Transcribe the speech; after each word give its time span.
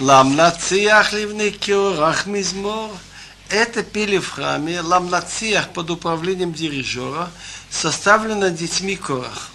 Ламнациях 0.00 1.12
ливны 1.12 1.50
киорах 1.50 2.24
мизмор. 2.24 2.90
Это 3.50 3.82
пели 3.82 4.16
в 4.16 4.30
храме 4.30 4.80
Ламнациях 4.80 5.68
под 5.68 5.90
управлением 5.90 6.54
дирижера, 6.54 7.28
составлено 7.68 8.48
детьми 8.48 8.96
Корах. 8.96 9.50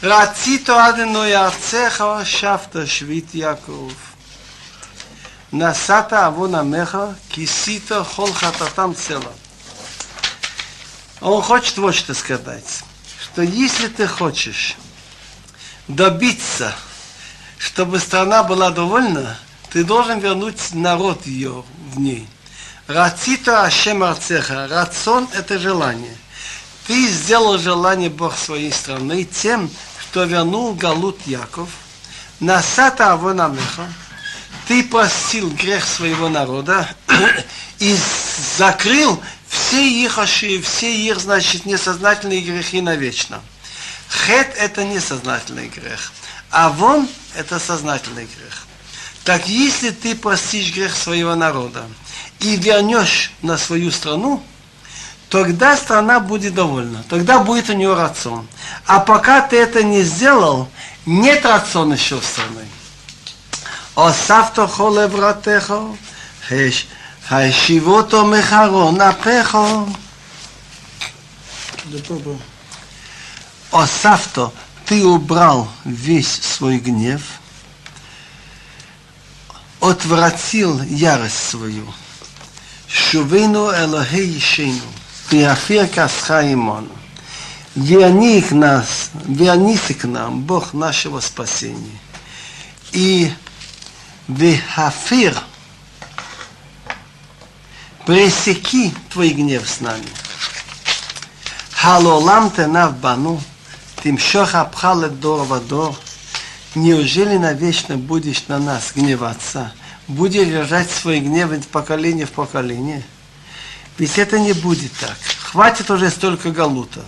Рацито 0.00 0.84
адено 0.84 1.24
ярцеха 1.24 2.24
шафта 2.24 2.88
швит 2.88 3.32
Яков. 3.34 3.92
Насата 5.52 6.26
авона 6.26 6.64
меха, 6.64 7.16
кисита 7.28 8.02
хол 8.02 8.32
хататам 8.32 8.96
цела. 8.96 9.32
Он 11.20 11.40
хочет 11.40 11.78
вот 11.78 11.94
что 11.94 12.14
сказать, 12.14 12.82
что 13.22 13.42
если 13.42 13.86
ты 13.86 14.08
хочешь 14.08 14.74
добиться, 15.86 16.74
чтобы 17.58 18.00
страна 18.00 18.42
была 18.42 18.70
довольна, 18.70 19.38
ты 19.70 19.84
должен 19.84 20.18
вернуть 20.18 20.74
народ 20.74 21.26
ее 21.26 21.64
в 21.92 22.00
ней. 22.00 22.26
Рацито 22.86 23.64
Ашем 23.64 24.02
Арцеха. 24.02 24.66
Рацион– 24.68 25.28
это 25.34 25.58
желание. 25.58 26.16
Ты 26.86 27.06
сделал 27.08 27.58
желание 27.58 28.08
Бог 28.08 28.36
своей 28.36 28.72
страны 28.72 29.24
тем, 29.24 29.70
что 30.00 30.24
вернул 30.24 30.74
Галут 30.74 31.20
Яков. 31.26 31.68
Насата 32.40 33.12
Авонамеха. 33.12 33.92
Ты 34.68 34.82
простил 34.84 35.50
грех 35.50 35.84
своего 35.86 36.28
народа 36.28 36.88
и 37.78 37.96
закрыл 38.56 39.20
все 39.48 39.86
их 39.86 40.18
ошибки, 40.18 40.64
все 40.66 40.94
их, 40.94 41.18
значит, 41.18 41.66
несознательные 41.66 42.40
грехи 42.40 42.80
навечно. 42.80 43.42
Хет– 44.08 44.54
это 44.58 44.84
несознательный 44.84 45.68
грех, 45.68 46.12
а 46.50 46.70
вон– 46.70 47.08
это 47.34 47.58
сознательный 47.58 48.24
грех. 48.24 48.67
Так 49.28 49.46
если 49.46 49.90
ты 49.90 50.14
простишь 50.14 50.74
грех 50.74 50.96
своего 50.96 51.34
народа 51.34 51.84
и 52.40 52.56
вернешь 52.56 53.30
на 53.42 53.58
свою 53.58 53.90
страну, 53.90 54.42
тогда 55.28 55.76
страна 55.76 56.18
будет 56.18 56.54
довольна, 56.54 57.04
тогда 57.10 57.38
будет 57.38 57.68
у 57.68 57.74
нее 57.74 57.92
рацион. 57.92 58.48
А 58.86 59.00
пока 59.00 59.42
ты 59.42 59.58
это 59.58 59.82
не 59.82 60.02
сделал, 60.02 60.70
нет 61.04 61.44
рациона 61.44 61.92
еще 61.92 62.18
в 62.18 62.24
страны. 62.24 62.66
савто 64.26 64.66
холе 64.66 65.06
братехо, 65.08 65.94
хайшивото 67.28 68.24
мехаро 68.24 68.92
напехо. 68.92 69.86
савто, 74.00 74.52
ты 74.86 75.04
убрал 75.04 75.68
весь 75.84 76.32
свой 76.32 76.78
гнев– 76.78 77.20
отвратил 79.80 80.82
ярость 80.82 81.50
свою. 81.50 81.86
Шувейну 82.88 83.70
Элохей 83.70 84.38
Ишейну, 84.38 84.80
Приафир 85.28 85.86
Касха 85.88 86.40
Имону. 86.52 86.88
Верни 87.74 88.44
нас, 88.50 89.10
вернись 89.24 89.94
к 90.00 90.04
нам, 90.04 90.40
Бог 90.40 90.72
нашего 90.72 91.20
спасения. 91.20 91.98
И 92.92 93.32
Вехафир, 94.26 95.36
пресеки 98.04 98.92
твой 99.10 99.30
гнев 99.30 99.68
с 99.68 99.80
нами. 99.80 100.08
Халолам 101.70 102.50
тенав 102.50 102.96
бану, 102.96 103.40
тимшох 104.02 104.54
апхал 104.54 105.08
дор 105.08 105.44
вадор. 105.44 105.94
Неужели 106.74 107.36
навечно 107.38 107.96
будешь 107.96 108.46
на 108.48 108.58
нас 108.58 108.92
гневаться? 108.94 109.72
Будешь 110.06 110.46
держать 110.46 110.90
свой 110.90 111.20
гнев 111.20 111.52
из 111.52 111.64
поколения 111.64 112.26
в 112.26 112.32
поколение? 112.32 113.02
Ведь 113.96 114.18
это 114.18 114.38
не 114.38 114.52
будет 114.52 114.92
так. 114.92 115.16
Хватит 115.40 115.90
уже 115.90 116.10
столько 116.10 116.50
галута. 116.50 117.04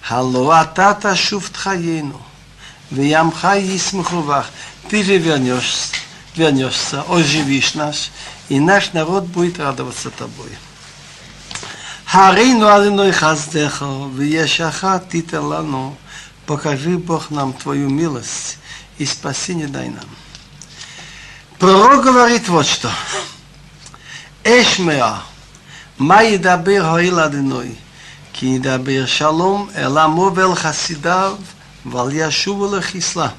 Халуатата 0.00 1.14
шуфт 1.14 1.56
хаейну. 1.56 2.20
Виямха 2.90 3.56
йисмхувах. 3.56 4.50
Ты 4.88 5.04
же 5.04 5.18
вернешься, 5.18 5.94
вернешься, 6.34 7.02
оживишь 7.02 7.74
нас, 7.74 8.10
и 8.48 8.58
наш 8.58 8.94
народ 8.94 9.24
будет 9.24 9.58
радоваться 9.58 10.10
тобой. 10.10 10.50
Харину 12.06 12.66
Адиной 12.66 13.12
Хаздеха, 13.12 14.08
Вешаха 14.14 15.02
Титер 15.12 15.40
Лану, 15.40 15.94
покажи 16.46 16.96
Бог 16.96 17.30
нам 17.30 17.52
Твою 17.52 17.90
милость 17.90 18.58
и 18.98 19.06
спасение 19.06 19.68
дай 19.68 19.88
нам. 19.88 20.04
Пророк 21.58 22.04
говорит 22.04 22.48
вот 22.48 22.66
что. 22.66 22.90
Эшмеа, 24.44 25.22
Майдабир 25.98 26.82
Хаиладиной, 26.82 27.76
Кидабир 28.32 29.08
Шалом, 29.08 29.70
Эламовел 29.74 30.54
Хасидав, 30.54 31.38
Вальяшувала 31.84 32.80
Хисла. 32.82 33.34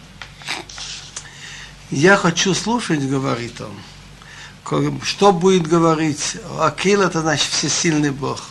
Я 1.92 2.18
хочу 2.18 2.54
слушать, 2.54 3.02
говорит 3.08 3.62
он, 3.62 5.00
что 5.04 5.32
будет 5.32 5.68
говорить. 5.68 6.38
Акил 6.60 7.02
это 7.02 7.22
значит 7.22 7.52
всесильный 7.52 8.12
Бог. 8.12 8.42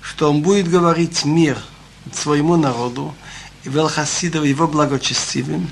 Что 0.00 0.30
он 0.30 0.42
будет 0.42 0.68
говорить 0.68 1.24
мир 1.24 1.58
своему 2.12 2.56
народу, 2.56 3.14
и 3.64 3.70
Велхасидов 3.70 4.44
его 4.44 4.68
благочестивым, 4.68 5.70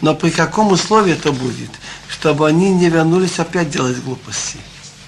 но 0.00 0.14
при 0.14 0.30
каком 0.30 0.72
условии 0.72 1.12
это 1.12 1.32
будет? 1.32 1.70
Чтобы 2.08 2.48
они 2.48 2.70
не 2.70 2.88
вернулись 2.88 3.38
опять 3.38 3.70
делать 3.70 4.02
глупости. 4.02 4.58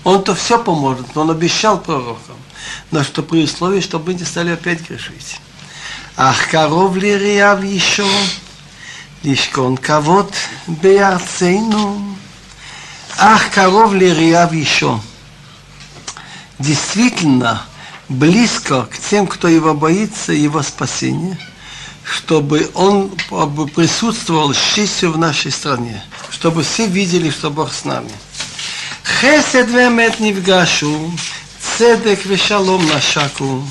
Он-то 0.04 0.34
все 0.34 0.62
поможет, 0.62 1.14
но 1.14 1.22
он 1.22 1.30
обещал 1.30 1.80
пророкам. 1.80 2.36
Но 2.90 3.02
что 3.02 3.22
при 3.22 3.44
условии, 3.44 3.80
чтобы 3.80 4.14
не 4.14 4.24
стали 4.24 4.52
опять 4.52 4.88
грешить. 4.88 5.40
Ах, 6.16 6.48
коров 6.50 6.96
ли 6.96 7.18
реав 7.18 7.62
еще? 7.64 8.06
Лишкон 9.22 9.76
кавод 9.76 10.32
беярцейну. 10.66 12.16
Ах, 13.18 13.50
коров 13.50 13.92
ли 13.92 14.14
реав 14.14 14.52
еще? 14.52 15.00
Действительно, 16.58 17.62
близко 18.08 18.86
к 18.86 18.98
тем, 18.98 19.26
кто 19.26 19.48
его 19.48 19.74
боится, 19.74 20.32
его 20.32 20.62
спасение– 20.62 21.38
чтобы 22.06 22.70
он 22.74 23.10
присутствовал 23.74 24.54
с 24.54 24.74
честью 24.74 25.10
в 25.10 25.18
нашей 25.18 25.50
стране, 25.50 26.02
чтобы 26.30 26.62
все 26.62 26.86
видели, 26.86 27.30
что 27.30 27.50
Бог 27.50 27.72
с 27.72 27.84
нами. 27.84 28.12
Хесед 29.20 29.68
вемет 29.68 30.20
нивгашу, 30.20 31.12
цедек 31.60 32.24
вешалом 32.24 32.86
нашаку. 32.86 33.62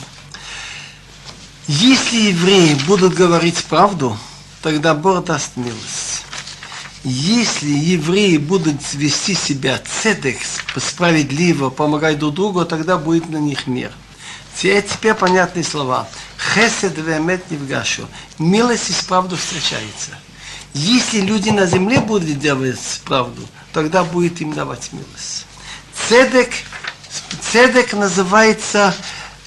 Если 1.67 2.29
евреи 2.29 2.75
будут 2.85 3.13
говорить 3.13 3.63
правду, 3.63 4.17
тогда 4.61 4.93
Бог 4.93 5.23
даст 5.23 5.51
милость. 5.55 6.23
Если 7.05 7.69
евреи 7.69 8.37
будут 8.37 8.81
вести 8.93 9.33
себя 9.33 9.81
цедек, 10.01 10.37
справедливо, 10.77 11.69
помогать 11.69 12.19
друг 12.19 12.33
другу, 12.33 12.65
тогда 12.65 12.97
будет 12.97 13.29
на 13.29 13.37
них 13.37 13.65
мир. 13.67 13.91
Теперь 14.55 15.13
понятные 15.13 15.63
слова. 15.63 16.07
Хесед 16.55 16.97
вемет 16.97 17.51
невгашу. 17.51 18.07
Милость 18.39 18.89
и 18.89 19.05
правду 19.05 19.35
встречается. 19.35 20.11
Если 20.73 21.19
люди 21.19 21.49
на 21.49 21.65
земле 21.65 21.99
будут 21.99 22.39
делать 22.39 23.01
правду, 23.03 23.45
тогда 23.73 24.05
будет 24.05 24.39
им 24.39 24.53
давать 24.53 24.93
милость. 24.93 25.45
Цедек, 26.07 26.51
цедек 27.41 27.93
называется, 27.93 28.95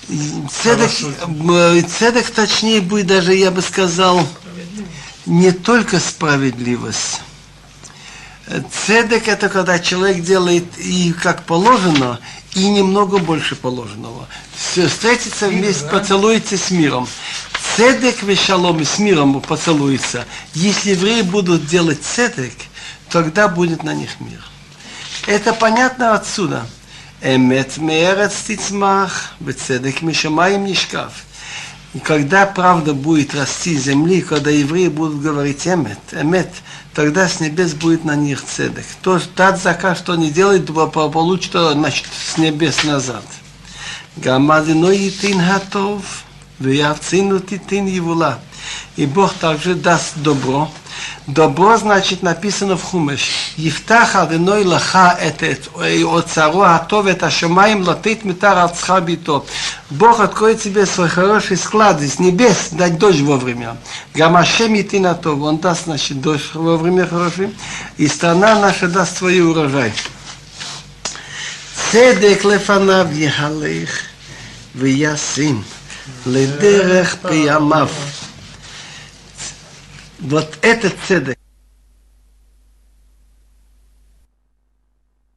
цедек, 0.07 1.89
цедек 1.89 2.31
точнее 2.31 2.83
будет 2.83 3.07
даже, 3.07 3.35
я 3.35 3.51
бы 3.51 3.63
сказал, 3.63 4.27
не 5.25 5.53
только 5.53 6.01
справедливость. 6.01 7.23
Цедек 8.87 9.29
это 9.29 9.49
когда 9.49 9.79
человек 9.79 10.23
делает 10.23 10.79
и 10.79 11.13
как 11.13 11.45
положено, 11.45 12.19
и 12.59 12.69
немного 12.69 13.19
больше 13.19 13.57
положенного. 13.57 14.29
Все, 14.55 14.89
встретиться 14.89 15.49
вместе, 15.49 15.89
поцелуется 15.89 16.57
с 16.59 16.71
миром. 16.71 17.09
Цедек 17.77 18.23
вешалом 18.23 18.85
с 18.85 18.99
миром 18.99 19.41
поцелуется. 19.41 20.27
Если 20.55 20.91
евреи 20.91 21.23
будут 21.23 21.67
делать 21.67 22.03
цедек, 22.03 22.53
тогда 23.09 23.49
будет 23.49 23.85
на 23.85 23.95
них 23.95 24.21
мир. 24.21 24.45
Это 25.27 25.53
понятно 25.53 26.15
отсюда. 26.15 26.67
Эмет 27.23 27.77
мерец 27.79 28.33
тицмах, 28.47 29.35
бецедек 29.41 30.03
мишамаем 30.03 30.65
нишкав. 30.65 31.13
И 31.95 32.01
когда 32.01 32.45
правда 32.45 32.93
будет 32.93 33.35
расти 33.35 33.73
из 33.73 33.85
земли, 33.85 34.21
когда 34.21 34.51
евреи 34.51 34.89
будут 34.89 35.23
говорить 35.23 35.67
эмет, 35.67 35.99
эмет, 36.13 36.51
тогда 36.93 37.29
с 37.29 37.41
небес 37.41 37.73
будет 37.73 38.05
на 38.05 38.15
них 38.15 38.45
цедек. 38.45 38.85
То, 39.01 39.19
тот 39.35 39.59
заказ, 39.59 39.99
что 39.99 40.15
не 40.15 40.31
делает, 40.31 40.67
получит 40.93 41.53
значит, 41.53 42.07
с 42.13 42.37
небес 42.37 42.85
назад. 42.85 43.25
Гамадино 44.17 44.91
итин 44.95 45.41
хатов, 45.41 46.25
веявцину 46.59 47.41
титин 47.41 47.87
евула. 47.87 48.39
И 48.97 49.07
Бог 49.07 49.33
также 49.35 49.75
даст 49.75 50.13
добро, 50.17 50.71
Добро, 51.27 51.77
значит, 51.77 52.23
написано 52.23 52.77
в 52.77 52.83
Хумеш. 52.83 53.53
Ефтах 53.57 54.17
Адыной 54.17 54.65
лаха 54.65 55.19
этет, 55.21 55.69
оцаро 55.77 56.79
готовит 56.89 57.23
ашамаем 57.23 57.83
латит 57.83 58.25
митар 58.25 58.59
ацха 58.59 59.01
бито. 59.01 59.45
Бог 59.91 60.21
откроет 60.21 60.63
тебе 60.63 60.87
свой 60.87 61.09
хороший 61.09 61.57
склад 61.57 62.01
из 62.01 62.19
небес, 62.19 62.69
дать 62.71 62.99
дождь 62.99 63.21
вовремя. 63.21 63.77
Гамашем 64.15 64.75
идти 64.81 64.99
на 64.99 65.15
то, 65.15 65.37
он 65.37 65.59
даст, 65.59 65.85
значит, 65.85 66.21
дождь 66.21 66.55
вовремя 66.55 67.07
хороший, 67.07 67.55
и 67.99 68.09
страна 68.09 68.59
наша 68.59 68.89
даст 68.89 69.19
свой 69.19 69.41
урожай. 69.41 69.93
Седек 71.93 72.45
лефанав 72.45 73.13
ехалех, 73.13 73.91
виясим, 74.75 75.65
ледерех 76.25 77.19
пиямав. 77.19 77.91
Вот 80.19 80.59
этот 80.63 80.95
цедек. 81.07 81.39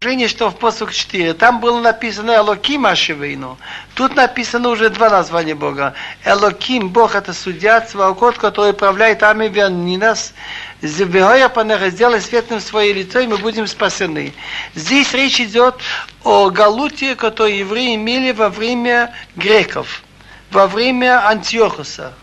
Жене, 0.04 0.28
что 0.28 0.50
в 0.50 0.58
посук 0.58 0.92
4, 0.92 1.36
там 1.36 1.60
было 1.60 1.80
написано 1.80 2.32
Элоким 2.32 2.88
Ашевейну. 2.88 3.60
Тут 3.94 4.16
написано 4.16 4.70
уже 4.70 4.90
два 4.90 5.12
названия 5.12 5.54
Бога. 5.54 5.94
Элоким, 6.26 6.90
Бог 6.90 7.14
это 7.14 7.34
судья, 7.34 7.82
Цваукот, 7.82 8.40
который 8.40 8.72
управляет 8.72 9.22
Ами 9.22 9.48
Вианинас. 9.48 10.34
Зевеоя 10.82 11.50
Панеха, 11.50 11.92
сделай 11.92 12.20
светлым 12.20 12.62
свое 12.62 12.94
лицо, 12.94 13.20
и 13.20 13.28
мы 13.28 13.38
будем 13.38 13.68
спасены. 13.68 14.34
Здесь 14.74 15.14
речь 15.14 15.40
идет 15.40 15.76
о 16.24 16.50
Галуте, 16.50 17.16
который 17.16 17.60
евреи 17.60 17.94
имели 17.94 18.32
во 18.32 18.50
время 18.50 19.14
греков, 19.36 20.02
во 20.50 20.66
время 20.66 21.28
Антиохуса, 21.28 22.14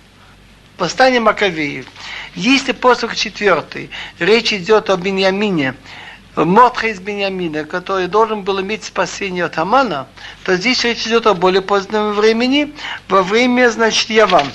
восстания 0.77 1.21
Маковеев. 1.21 1.87
Если 2.39 2.71
посох 2.71 3.17
четвертый, 3.17 3.91
речь 4.21 4.53
идет 4.53 4.91
о 4.91 4.97
Беньямине, 4.97 5.75
Мотха 6.37 6.87
из 6.87 7.01
Беньямина, 7.01 7.65
который 7.65 8.07
должен 8.07 8.43
был 8.43 8.61
иметь 8.61 8.85
спасение 8.85 9.45
от 9.47 9.59
Амана, 9.59 10.07
то 10.45 10.55
здесь 10.55 10.85
речь 10.85 11.05
идет 11.05 11.27
о 11.27 11.35
более 11.35 11.63
позднем 11.63 12.13
времени, 12.13 12.73
во 13.09 13.25
время, 13.25 13.69
значит, 13.71 14.09
Явам. 14.11 14.47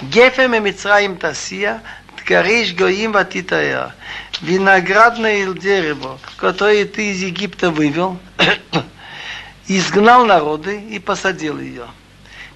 Гефем 0.00 0.54
и 0.54 0.60
Мицраим 0.60 1.18
Тасия, 1.18 1.82
Ткариш 2.16 2.72
Гоим 2.72 3.12
Ватитая. 3.12 3.94
Виноградное 4.40 5.46
дерево, 5.52 6.18
которое 6.38 6.86
ты 6.86 7.10
из 7.10 7.20
Египта 7.20 7.70
вывел, 7.70 8.18
изгнал 9.68 10.24
народы 10.24 10.80
и 10.80 10.98
посадил 11.00 11.60
ее. 11.60 11.84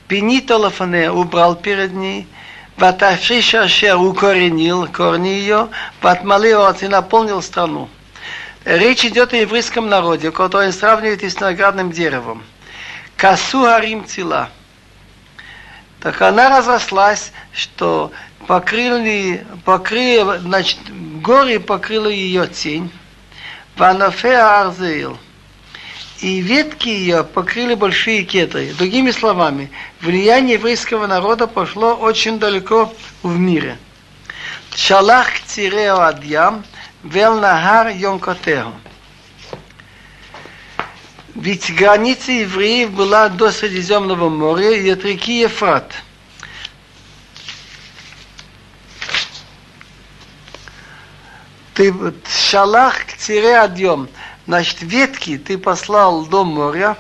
Пенита 0.09 0.57
Лафане 0.57 1.11
убрал 1.11 1.55
перед 1.55 1.93
ней, 1.93 2.27
Ваташиш 2.77 3.55
Ашер 3.55 3.97
укоренил 3.97 4.89
корни 4.89 5.29
ее, 5.29 5.69
Ватмалиот 6.03 6.83
и 6.83 6.89
наполнил 6.89 7.41
страну. 7.41 7.89
Речь 8.65 9.05
идет 9.05 9.33
о 9.33 9.37
еврейском 9.37 9.89
народе, 9.89 10.33
который 10.33 10.73
сравнивает 10.73 11.23
с 11.23 11.37
виноградным 11.37 11.93
деревом. 11.93 12.43
Касу 13.17 13.63
Харим 13.63 14.05
Цила. 14.07 14.49
Так 16.01 16.21
она 16.21 16.49
разрослась, 16.49 17.33
что 17.53 18.11
покрыли, 18.47 19.47
покрыли, 19.65 20.39
значит, 20.39 20.79
горы 21.23 21.61
покрыла 21.61 22.09
ее 22.09 22.49
тень. 22.49 22.91
Ванафе 23.77 24.37
Арзеил 24.37 25.19
и 26.21 26.41
ветки 26.41 26.89
ее 26.89 27.25
покрыли 27.25 27.75
большие 27.75 28.23
кедры. 28.25 28.73
Другими 28.79 29.11
словами, 29.11 29.71
влияние 30.01 30.55
еврейского 30.55 31.07
народа 31.07 31.47
пошло 31.47 31.95
очень 31.95 32.39
далеко 32.39 32.95
в 33.23 33.39
мире. 33.39 33.79
Шалах 34.75 35.29
цирео 35.47 36.01
адьям, 36.01 36.65
вел 37.03 37.41
нахар 37.41 37.89
йомкотео. 37.89 38.73
Ведь 41.35 41.75
граница 41.75 42.31
евреев 42.31 42.93
была 42.93 43.29
до 43.29 43.51
Средиземного 43.51 44.29
моря 44.29 44.71
и 44.71 44.89
от 44.89 45.05
реки 45.05 45.41
Ефрат. 45.41 45.93
Ты 51.75 51.93
шалах 52.29 53.05
к 53.05 53.17
цире 53.17 53.59
адьем– 53.59 54.09
Значит, 54.47 54.83
ветки 54.83 55.39
ты 55.39 55.57
послал 55.57 56.27
до 56.27 56.45
моря, 56.45 56.97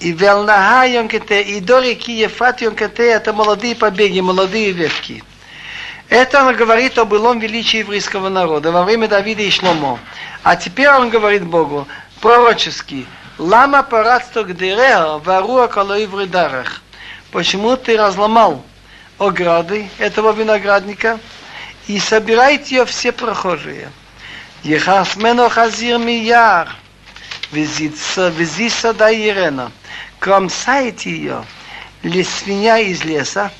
и 0.00 0.12
Велнаха 0.12 0.86
Йонкете, 0.86 1.42
и 1.42 1.60
до 1.60 1.80
реки 1.80 2.12
Ефрат 2.12 2.60
Йонкете, 2.60 3.06
это 3.06 3.32
молодые 3.32 3.74
побеги, 3.74 4.20
молодые 4.20 4.72
ветки. 4.72 5.22
Это 6.08 6.44
он 6.44 6.56
говорит 6.56 6.98
о 6.98 7.04
былом 7.04 7.38
величии 7.38 7.78
еврейского 7.78 8.28
народа 8.28 8.72
во 8.72 8.82
время 8.82 9.08
Давида 9.08 9.42
и 9.42 9.50
Шломо. 9.50 9.98
А 10.42 10.56
теперь 10.56 10.88
он 10.88 11.10
говорит 11.10 11.44
Богу, 11.44 11.86
пророчески, 12.20 13.06
Лама 13.38 13.84
парацто 13.84 14.42
гдереа 14.42 15.18
варуа 15.18 15.68
колой 15.68 16.06
в 16.06 16.28
Почему 17.30 17.76
ты 17.76 17.96
разломал 17.96 18.64
ограды 19.16 19.88
этого 19.98 20.32
виноградника 20.32 21.20
и 21.86 22.00
собираете 22.00 22.76
ее 22.76 22.84
все 22.84 23.12
прохожие? 23.12 23.92
יכעס 24.65 25.17
ממנו 25.17 25.49
חזיר 25.49 25.97
מיער, 25.97 26.63
וזיסה 27.53 28.93
דיירנה. 28.93 29.67
Кромсает 30.23 31.01
ее 31.01 31.43
ли 32.01 32.23
свинья 32.23 32.77
из 32.77 33.03
леса, 33.03 33.51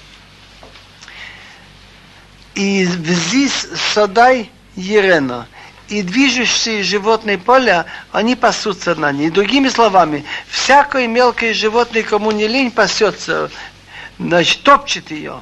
и 2.55 2.85
здесь 2.85 3.67
садай 3.93 4.49
ерена, 4.75 5.47
и 5.89 6.01
движущиеся 6.01 6.83
животные 6.83 7.37
поля, 7.37 7.85
они 8.13 8.37
пасутся 8.37 8.95
на 8.95 9.11
ней. 9.11 9.29
Другими 9.29 9.67
словами, 9.67 10.23
всякое 10.47 11.07
мелкое 11.07 11.53
животное, 11.53 12.03
кому 12.03 12.31
не 12.31 12.47
лень, 12.47 12.71
пасется, 12.71 13.51
значит, 14.17 14.63
топчет 14.63 15.11
ее. 15.11 15.41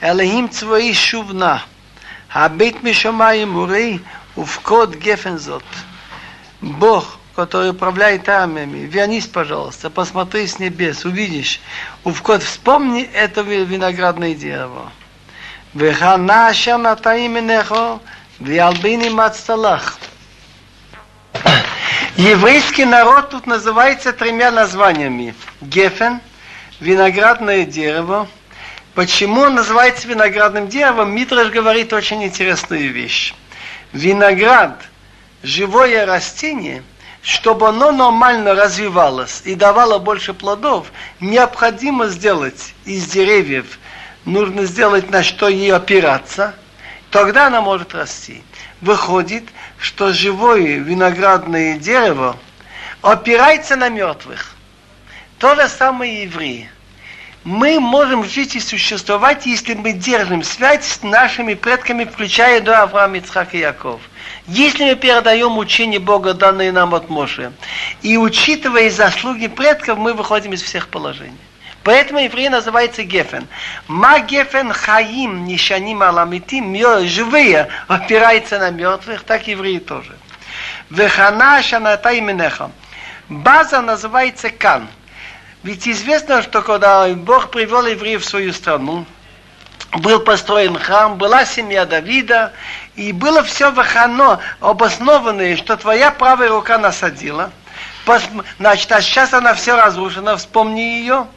Элохим 0.00 0.50
цвои 0.50 0.94
шувна. 0.94 1.62
Абит 2.39 2.83
Мишамаем 2.83 3.57
Урей 3.57 3.99
Увкот 4.35 4.93
Гефензот. 4.95 5.63
Бог, 6.61 7.17
который 7.35 7.71
управляет 7.71 8.29
армиями, 8.29 8.85
вернись, 8.85 9.25
пожалуйста, 9.25 9.89
посмотри 9.89 10.45
с 10.45 10.59
небес, 10.59 11.03
увидишь. 11.03 11.59
Увкот, 12.03 12.43
вспомни 12.43 13.01
это 13.01 13.41
виноградное 13.41 14.35
дерево. 14.35 14.91
Вехана 15.73 16.53
шамата 16.53 17.25
именехо, 17.25 17.99
виалбини 18.39 19.09
мацталах. 19.09 19.97
Еврейский 22.17 22.85
народ 22.85 23.31
тут 23.31 23.47
называется 23.47 24.13
тремя 24.13 24.51
названиями. 24.51 25.33
Гефен, 25.61 26.21
виноградное 26.79 27.65
дерево, 27.65 28.27
Почему 28.97 29.41
он 29.41 29.53
называется 29.53 30.07
виноградным 30.07 30.69
деревом? 30.69 31.11
Митраш 31.13 31.49
говорит 31.49 31.93
очень 31.93 32.23
интересную 32.23 32.91
вещь. 32.91 33.35
Виноград, 33.93 34.81
живое 35.43 36.03
растение, 36.07 36.81
чтобы 37.21 37.67
оно 37.67 37.91
нормально 37.91 38.55
развивалось 38.55 39.43
и 39.45 39.53
давало 39.53 39.99
больше 39.99 40.33
плодов, 40.33 40.91
необходимо 41.19 42.07
сделать 42.07 42.73
из 42.85 43.05
деревьев, 43.05 43.77
нужно 44.25 44.65
сделать 44.65 45.11
на 45.11 45.21
что 45.21 45.47
ей 45.47 45.71
опираться, 45.71 46.55
тогда 47.11 47.45
она 47.45 47.61
может 47.61 47.93
расти. 47.93 48.41
Выходит, 48.81 49.43
что 49.77 50.11
живое 50.11 50.79
виноградное 50.79 51.77
дерево 51.77 52.35
опирается 53.03 53.75
на 53.75 53.89
мертвых. 53.89 54.55
То 55.37 55.53
же 55.53 55.69
самое 55.69 56.15
и 56.15 56.23
евреи 56.23 56.71
мы 57.47 57.79
можем 57.79 58.25
жить 58.25 58.57
и 58.57 58.59
существовать, 58.59 59.45
если 59.45 59.73
мы 59.73 59.93
держим 59.93 60.43
связь 60.43 60.85
с 60.85 61.01
нашими 61.01 61.53
предками, 61.53 62.03
включая 62.03 62.59
до 62.59 62.81
Авраама, 62.81 63.19
Ицхак 63.19 63.55
и 63.55 63.59
Яков. 63.59 64.01
Если 64.47 64.83
мы 64.83 64.95
передаем 64.95 65.57
учение 65.57 66.01
Бога, 66.01 66.33
данное 66.33 66.73
нам 66.73 66.93
от 66.93 67.09
Моше, 67.09 67.53
и 68.01 68.17
учитывая 68.17 68.89
заслуги 68.89 69.47
предков, 69.47 69.97
мы 69.97 70.13
выходим 70.13 70.51
из 70.51 70.61
всех 70.61 70.89
положений. 70.89 71.37
Поэтому 71.83 72.19
еврей 72.19 72.49
называется 72.49 73.03
Гефен. 73.03 73.47
Ма 73.87 74.19
Гефен 74.19 74.73
Хаим 74.73 75.45
Нишаним 75.45 76.03
Аламитим, 76.03 76.75
живые, 77.07 77.69
опирается 77.87 78.59
на 78.59 78.71
мертвых, 78.71 79.23
так 79.23 79.47
евреи 79.47 79.77
тоже. 79.79 80.17
Вехана 80.89 81.63
Шаната 81.63 82.19
именеха. 82.19 82.71
База 83.29 83.81
называется 83.81 84.49
Кан. 84.49 84.89
Ведь 85.67 85.85
известно, 85.85 86.41
что 86.43 86.61
когда 86.61 87.09
Бог 87.09 87.51
привел 87.51 87.85
евреев 87.85 88.23
в 88.23 88.25
свою 88.25 88.53
страну, 88.53 89.05
был 89.91 90.21
построен 90.21 90.79
храм, 90.79 91.17
была 91.17 91.43
семья 91.43 91.85
Давида, 91.85 92.53
и 92.95 93.11
было 93.11 93.43
все 93.43 93.69
вахано, 93.71 94.39
обоснованное, 94.61 95.57
что 95.57 95.75
твоя 95.75 96.11
правая 96.11 96.47
рука 96.47 96.77
насадила. 96.77 97.51
Значит, 98.59 98.89
а 98.93 99.01
сейчас 99.01 99.33
она 99.33 99.53
все 99.55 99.75
разрушена, 99.75 100.37
вспомни 100.37 100.79
ее. 100.79 101.27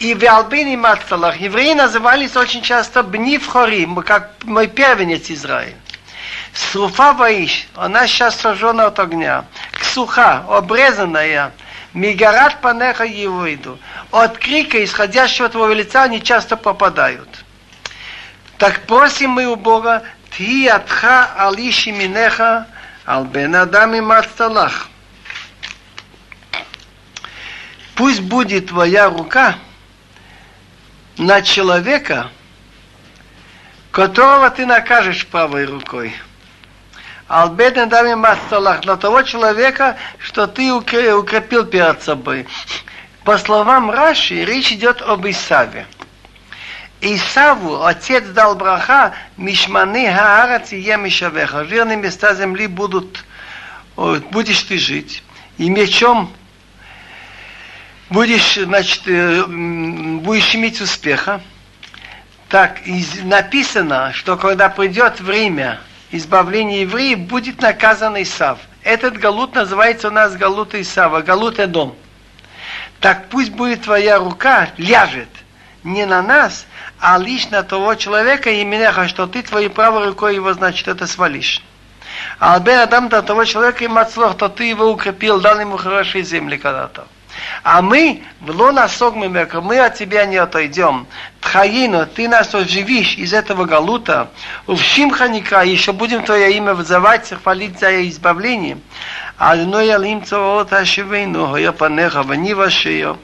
И 0.00 0.14
в 0.14 0.24
Албине 0.24 0.76
Мацалах 0.76 1.36
евреи 1.36 1.74
назывались 1.74 2.34
очень 2.34 2.60
часто 2.60 3.04
Бнифхорим, 3.04 4.02
как 4.02 4.32
мой 4.42 4.66
первенец 4.66 5.30
Израиль. 5.30 5.76
Сруфа 6.52 7.12
Ваиш, 7.12 7.68
она 7.76 8.08
сейчас 8.08 8.34
сожжена 8.34 8.86
от 8.86 8.98
огня. 8.98 9.44
Ксуха, 9.70 10.44
обрезанная, 10.48 11.52
Мигарат 11.94 12.60
панеха 12.60 13.04
его 13.04 13.46
От 14.10 14.38
крика, 14.38 14.82
исходящего 14.84 15.46
от 15.46 15.52
твоего 15.52 15.72
лица, 15.72 16.02
они 16.02 16.20
часто 16.20 16.56
попадают. 16.56 17.28
Так 18.58 18.82
просим 18.86 19.30
мы 19.30 19.46
у 19.46 19.54
Бога, 19.54 20.02
Ти 20.36 20.66
атха 20.66 21.30
алиши 21.36 21.92
минеха, 21.92 22.66
ал 23.06 23.24
бен 23.24 23.54
адам 23.54 23.94
и 23.94 24.00
мацалах. 24.00 24.88
Пусть 27.94 28.22
будет 28.22 28.70
твоя 28.70 29.08
рука 29.08 29.54
на 31.16 31.42
человека, 31.42 32.28
которого 33.92 34.50
ты 34.50 34.66
накажешь 34.66 35.26
правой 35.28 35.64
рукой. 35.64 36.12
Албеден 37.26 37.88
дами 37.88 38.14
масталах, 38.14 38.84
на 38.84 38.96
того 38.96 39.22
человека, 39.22 39.96
что 40.18 40.46
ты 40.46 40.72
укрепил 40.72 41.64
перед 41.64 42.02
собой. 42.02 42.46
По 43.24 43.38
словам 43.38 43.90
Раши, 43.90 44.44
речь 44.44 44.72
идет 44.72 45.00
об 45.00 45.26
Исаве. 45.26 45.86
Исаву 47.00 47.84
отец 47.84 48.24
дал 48.28 48.54
браха, 48.54 49.14
мишманы 49.36 50.12
хаарац 50.12 50.72
и 50.72 50.78
емишавеха. 50.78 51.62
Верные 51.62 51.96
места 51.96 52.34
земли 52.34 52.66
будут, 52.66 53.24
будешь 53.96 54.62
ты 54.62 54.78
жить. 54.78 55.22
И 55.56 55.70
мечом 55.70 56.30
будешь, 58.10 58.56
значит, 58.56 59.02
э, 59.06 59.44
будешь 59.46 60.54
иметь 60.54 60.80
успеха. 60.80 61.40
Так, 62.48 62.80
написано, 63.22 64.12
что 64.12 64.36
когда 64.36 64.68
придет 64.68 65.20
время 65.20 65.80
избавления 66.16 66.82
евреев, 66.82 67.20
будет 67.20 67.60
наказан 67.60 68.20
Исав. 68.22 68.58
Этот 68.82 69.16
галут 69.18 69.54
называется 69.54 70.08
у 70.08 70.10
нас 70.10 70.36
галут 70.36 70.74
Исава, 70.74 71.22
галут 71.22 71.58
Эдом. 71.58 71.94
Так 73.00 73.28
пусть 73.28 73.52
будет 73.52 73.82
твоя 73.82 74.18
рука, 74.18 74.68
ляжет 74.78 75.28
не 75.84 76.06
на 76.06 76.22
нас, 76.22 76.66
а 76.98 77.18
лишь 77.18 77.50
на 77.50 77.62
того 77.62 77.94
человека, 77.94 78.50
и 78.50 78.64
что 79.08 79.26
ты 79.26 79.42
твоей 79.42 79.68
правой 79.68 80.06
рукой 80.06 80.34
его, 80.34 80.52
значит, 80.54 80.88
это 80.88 81.06
свалишь. 81.06 81.62
А 82.38 82.54
Адам 82.56 83.08
до 83.08 83.22
того 83.22 83.44
человека 83.44 83.84
и 83.84 83.88
мацлох, 83.88 84.36
то 84.36 84.48
ты 84.48 84.64
его 84.64 84.90
укрепил, 84.90 85.40
дал 85.40 85.60
ему 85.60 85.76
хорошие 85.76 86.24
земли 86.24 86.56
когда-то. 86.56 87.06
А 87.62 87.82
мы, 87.82 88.22
лона 88.46 88.88
согмемека, 88.88 89.60
мы 89.60 89.78
от 89.78 89.96
тебя 89.96 90.26
не 90.26 90.36
отойдем. 90.36 91.06
Тхаину, 91.40 92.06
ты 92.06 92.28
нас 92.28 92.54
оживишь 92.54 93.14
из 93.16 93.32
этого 93.32 93.64
галута. 93.64 94.30
В 94.66 94.78
Шимханика 94.78 95.62
еще 95.62 95.92
будем 95.92 96.24
твое 96.24 96.56
имя 96.56 96.74
вызывать, 96.74 97.32
хвалить 97.42 97.78
за 97.78 98.08
избавление. 98.08 98.78
А 99.38 99.56
но 99.56 99.80
я 99.80 99.98
лим 99.98 100.24
цаот 100.24 100.72
ашивейну, 100.72 101.56
я 101.56 101.72
панеха, 101.72 102.22
вани 102.22 102.54
вашею. 102.54 103.18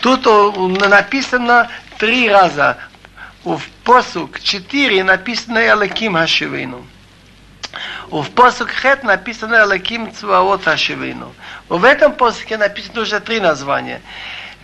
Тут 0.00 0.26
написано 0.88 1.68
три 1.98 2.28
раза. 2.28 2.78
В 3.44 3.60
посук 3.84 4.40
четыре 4.40 5.04
написано 5.04 5.66
Элаким 5.66 6.14
Хашивейну. 6.14 6.84
В 8.10 8.28
посук 8.32 8.70
Хет 8.70 9.04
написано 9.04 9.54
Элаким 9.62 10.12
Цваот 10.12 10.64
Хашивейну. 10.64 11.32
В 11.68 11.84
этом 11.84 12.12
посуке 12.12 12.56
написано 12.56 13.02
уже 13.02 13.20
три 13.20 13.38
названия. 13.38 14.00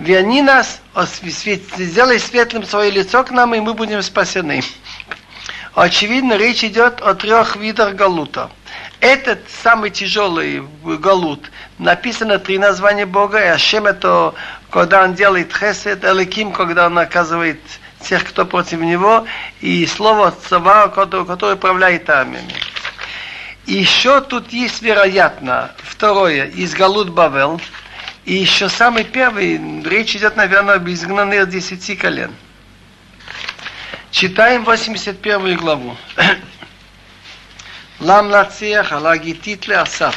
Верни 0.01 0.43
нас, 0.43 0.81
сделай 1.15 2.19
светлым 2.19 2.65
свое 2.65 2.91
лицо 2.91 3.23
к 3.23 3.31
нам, 3.31 3.55
и 3.55 3.61
мы 3.61 3.75
будем 3.75 4.03
спасены. 4.03 4.63
Очевидно, 5.75 6.37
речь 6.37 6.65
идет 6.65 7.01
о 7.01 7.15
трех 7.15 7.55
видах 7.55 7.95
галута. 7.95 8.51
Этот 8.99 9.39
самый 9.63 9.91
тяжелый 9.91 10.65
галут, 10.83 11.53
написано 11.79 12.41
три 12.41 12.59
названия 12.59 13.07
Бога, 13.07 13.39
и 13.39 13.47
Ашем 13.47 13.87
это, 13.87 14.35
когда 14.71 15.05
он 15.05 15.15
делает 15.15 15.55
хесед, 15.57 16.05
Эликим, 16.05 16.51
когда 16.51 16.87
он 16.87 16.95
наказывает 16.95 17.61
тех, 18.01 18.25
кто 18.25 18.45
против 18.45 18.81
него, 18.81 19.25
и 19.61 19.87
слово 19.87 20.35
Цава, 20.49 20.89
которое 20.89 21.55
управляет 21.55 22.11
армиями. 22.11 22.53
Еще 23.67 24.21
тут 24.21 24.53
есть, 24.53 24.81
вероятно, 24.81 25.73
второе, 25.79 26.47
из 26.47 26.75
Галут 26.75 27.11
Бавел, 27.11 27.61
и 28.25 28.35
еще 28.35 28.69
самый 28.69 29.05
первый, 29.05 29.83
речь 29.83 30.15
идет, 30.15 30.37
наверное, 30.37 30.77
об 30.77 30.89
изгнанных 30.89 31.49
десяти 31.49 31.97
колен. 31.97 32.33
Читаем 34.13 34.65
81 34.65 35.57
главу. 35.57 35.97
Лам 38.01 38.29
нациях 38.31 38.93
алагитит 38.93 39.67
ле 39.67 39.77
асаф. 39.77 40.17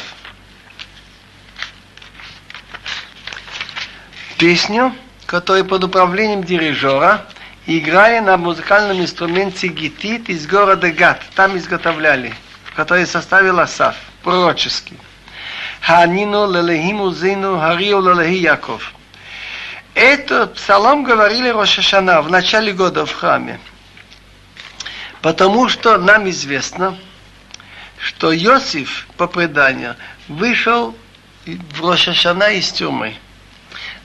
Песню, 4.38 4.94
которая 5.26 5.64
под 5.64 5.84
управлением 5.84 6.44
дирижера– 6.44 7.26
играя 7.66 8.20
на 8.20 8.36
музыкальном 8.36 9.00
инструменте 9.00 9.68
гитит 9.68 10.28
из 10.28 10.46
города 10.46 10.90
Гат. 10.90 11.22
Там 11.34 11.56
изготовляли, 11.56 12.34
который 12.80 13.06
составил 13.06 13.60
Асаф, 13.60 13.94
пророческий. 14.22 14.96
Ханину 15.82 16.50
лелехиму 16.50 17.12
зину 17.12 17.58
хариу 17.58 18.00
лелехи 18.00 18.38
Яков. 18.38 18.94
Этот 19.92 20.54
псалом 20.54 21.04
говорили 21.04 21.50
Рошашана 21.50 22.22
в 22.22 22.30
начале 22.30 22.72
года 22.72 23.04
в 23.04 23.12
храме. 23.12 23.60
Потому 25.20 25.68
что 25.68 25.98
нам 25.98 26.26
известно, 26.30 26.96
что 27.98 28.34
Иосиф, 28.34 29.06
по 29.18 29.26
преданию, 29.26 29.94
вышел 30.28 30.96
в 31.44 31.86
Рошашана 31.86 32.48
из 32.54 32.72
тюрьмы. 32.72 33.14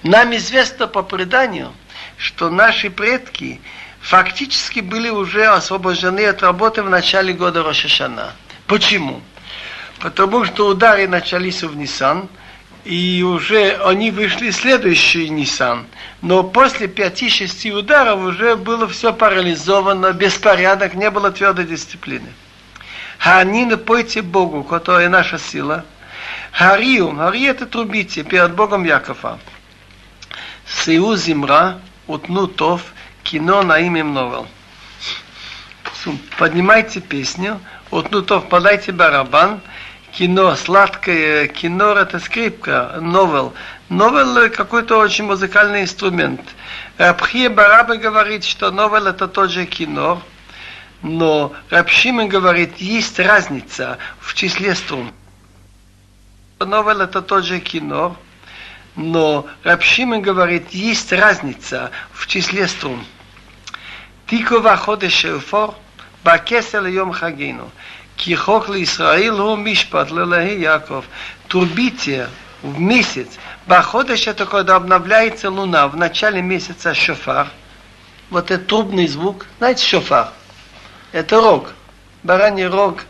Нам 0.04 0.36
известно 0.36 0.88
по 0.88 1.02
преданию– 1.02 1.72
что 2.18 2.50
наши 2.50 2.90
предки 2.90 3.62
фактически 4.02 4.80
были 4.80 5.10
уже 5.10 5.46
освобождены 5.46 6.26
от 6.26 6.42
работы 6.42 6.84
в 6.84 6.90
начале 6.90 7.34
года 7.34 7.64
Рошашана. 7.64 8.34
Почему? 8.68 9.22
Потому 10.00 10.46
что 10.46 10.68
удары 10.68 11.08
начались 11.08 11.64
в 11.64 11.76
Нисан, 11.76 12.28
и 12.84 13.24
уже 13.24 13.72
они 13.84 14.12
вышли 14.12 14.52
следующий 14.52 15.30
Нисан. 15.30 15.88
Но 16.22 16.44
после 16.44 16.88
пяти-шести 16.88 17.72
ударов 17.72 18.20
уже 18.20 18.56
было 18.56 18.88
все 18.88 19.14
парализовано, 19.14 20.14
беспорядок, 20.14 20.94
не 20.94 21.10
было 21.10 21.32
твердой 21.32 21.66
дисциплины. 21.66 22.32
Ханина, 23.18 23.78
пойте 23.78 24.22
Богу, 24.22 24.64
которая 24.64 25.10
наша 25.10 25.40
сила. 25.40 25.86
Харию, 26.52 27.16
Хари 27.16 27.46
это 27.46 27.66
трубите 27.66 28.24
перед 28.24 28.54
Богом 28.54 28.84
Якова. 28.84 29.40
Сеу 30.68 31.16
зимра, 31.16 31.80
утну 32.08 32.48
тов, 32.48 32.82
кино 33.24 33.64
на 33.64 33.80
имя 33.80 34.04
новел. 34.04 34.48
Поднимайте 36.38 37.02
песню, 37.02 37.60
утну 37.96 38.22
тов, 38.22 38.50
подайте 38.50 38.92
барабан, 38.92 39.62
кино, 40.12 40.56
сладкое 40.56 41.48
кино, 41.48 41.94
это 41.94 42.20
скрипка, 42.20 42.98
новел. 43.02 43.54
Новел 43.90 44.50
какой-то 44.52 44.98
очень 44.98 45.26
музыкальный 45.26 45.84
инструмент. 45.84 46.42
Рабхия 46.98 47.50
Бараба 47.50 47.98
говорит, 47.98 48.44
что 48.44 48.72
новел 48.72 49.08
это 49.08 49.28
тот 49.28 49.52
же 49.52 49.66
кино, 49.66 50.22
но 51.02 51.54
Рабшимен 51.70 52.28
говорит, 52.28 52.78
есть 52.78 53.20
разница 53.20 53.98
в 54.20 54.34
числе 54.34 54.76
струн. 54.76 55.12
Новел 56.60 57.02
это 57.02 57.22
тот 57.22 57.46
же 57.46 57.60
кино, 57.60 58.18
но 58.96 59.46
Рабшимен 59.64 60.22
говорит, 60.22 60.72
есть 60.72 61.12
разница 61.12 61.92
в 62.12 62.28
числе 62.28 62.68
струн. 62.68 63.06
Тикова 64.28 64.76
ходеш 64.78 65.26
шелфор, 66.25 66.25
бакесел 66.25 66.87
йом 66.87 67.13
хагину. 67.13 67.71
Кихок 68.17 68.69
Израил 68.69 69.41
הוא 69.41 69.57
משפט 69.57 70.11
ללהי 70.11 70.61
Яков. 70.61 71.05
Турбите 71.49 72.29
в 72.63 72.79
месяц. 72.79 73.29
Баходыш 73.67 74.27
это 74.27 74.45
когда 74.47 74.77
обновляется 74.77 75.51
луна 75.51 75.89
в 75.89 75.97
начале 75.97 76.43
месяца 76.43 76.95
шофар. 76.95 77.49
Вот 78.29 78.51
этот 78.51 78.67
трубный 78.67 79.07
звук. 79.07 79.47
Знаете 79.59 79.87
шофар? 79.87 80.33
Это 81.13 81.41
рог. 81.41 81.73
Бараний 82.23 82.67
рог. 82.67 83.05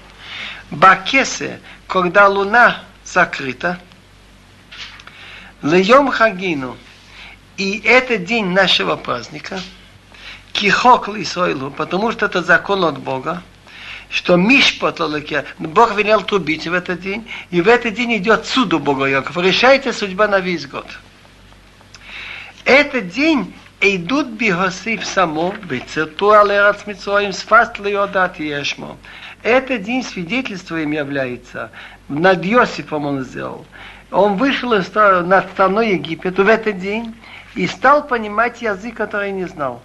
Бакесе, 0.70 1.60
когда 1.88 2.28
луна 2.28 2.84
закрыта, 3.04 3.80
Льем 5.62 6.10
Хагину. 6.10 6.76
И 7.56 7.80
это 7.80 8.16
день 8.16 8.46
нашего 8.46 8.94
праздника. 8.94 9.60
Кихок 10.55 11.09
Исоилу, 11.09 11.69
потому 11.69 12.13
что 12.13 12.27
это 12.27 12.41
закон 12.41 12.85
от 12.85 12.97
Бога, 12.97 13.43
что 14.09 14.37
Мишпот 14.37 15.01
Бог 15.59 15.95
велел 15.97 16.21
трубить 16.21 16.65
в 16.65 16.73
этот 16.73 17.01
день, 17.01 17.29
и 17.51 17.59
в 17.61 17.67
этот 17.67 17.93
день 17.93 18.15
идет 18.15 18.45
суду 18.45 18.79
Бога 18.79 19.05
Яков. 19.05 19.35
Решайте 19.37 19.91
судьба 19.91 20.29
на 20.29 20.39
весь 20.39 20.65
год. 20.65 20.87
Этот 22.63 23.09
день 23.09 23.53
идут 23.81 24.27
бихосив 24.27 25.05
само, 25.05 25.53
бецерту 25.63 26.31
алерат 26.31 26.87
митсоим, 26.87 27.33
сфаст 27.33 27.77
леодат 27.79 28.39
ешмо. 28.39 28.95
Этот 29.43 29.83
день 29.83 30.03
свидетельством 30.03 30.89
является. 30.89 31.69
Над 32.07 32.45
Йосифом 32.45 33.05
он 33.05 33.23
сделал. 33.25 33.65
Он 34.09 34.37
вышел 34.37 34.71
из, 34.71 34.89
над 34.95 35.51
страной 35.51 35.89
Египет 35.89 36.37
в 36.37 36.47
этот 36.47 36.79
день 36.79 37.13
и 37.55 37.67
стал 37.67 38.07
понимать 38.07 38.61
язык, 38.61 38.95
который 38.95 39.33
не 39.33 39.45
знал. 39.45 39.81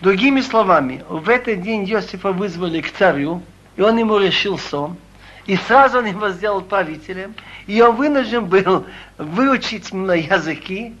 Другими 0.00 0.42
словами, 0.42 1.04
в 1.08 1.28
этот 1.30 1.62
день 1.62 1.90
Иосифа 1.90 2.32
вызвали 2.32 2.82
к 2.82 2.92
царю, 2.92 3.42
и 3.76 3.82
он 3.82 3.96
ему 3.96 4.18
решил 4.18 4.58
сон, 4.58 4.96
и 5.46 5.56
сразу 5.56 5.98
он 5.98 6.06
его 6.06 6.28
сделал 6.30 6.60
правителем, 6.60 7.34
и 7.66 7.80
он 7.80 7.96
вынужден 7.96 8.44
был 8.44 8.84
выучить 9.16 9.92
языки, 9.92 10.94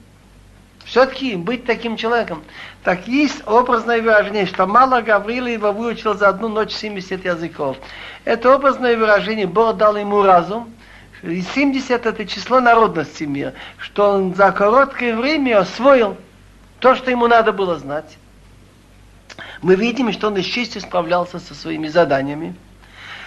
все-таки 0.86 1.36
быть 1.36 1.66
таким 1.66 1.96
человеком. 1.96 2.42
Так 2.84 3.06
есть 3.06 3.42
образное 3.46 4.00
выражение, 4.00 4.46
что 4.46 4.66
мало 4.66 5.02
Гавриила 5.02 5.48
его 5.48 5.72
выучил 5.72 6.14
за 6.14 6.28
одну 6.28 6.48
ночь 6.48 6.72
70 6.72 7.24
языков. 7.24 7.76
Это 8.24 8.54
образное 8.54 8.96
выражение, 8.96 9.46
Бог 9.46 9.76
дал 9.76 9.96
ему 9.96 10.22
разум, 10.22 10.72
и 11.22 11.42
70 11.42 12.06
это 12.06 12.24
число 12.24 12.60
народности 12.60 13.24
мира, 13.24 13.52
что 13.78 14.10
он 14.10 14.34
за 14.34 14.52
короткое 14.52 15.16
время 15.16 15.58
освоил 15.58 16.16
то, 16.78 16.94
что 16.94 17.10
ему 17.10 17.26
надо 17.26 17.52
было 17.52 17.78
знать. 17.78 18.16
Мы 19.62 19.74
видим, 19.74 20.12
что 20.12 20.28
он 20.28 20.36
с 20.36 20.44
честью 20.44 20.80
справлялся 20.80 21.38
со 21.38 21.54
своими 21.54 21.88
заданиями. 21.88 22.54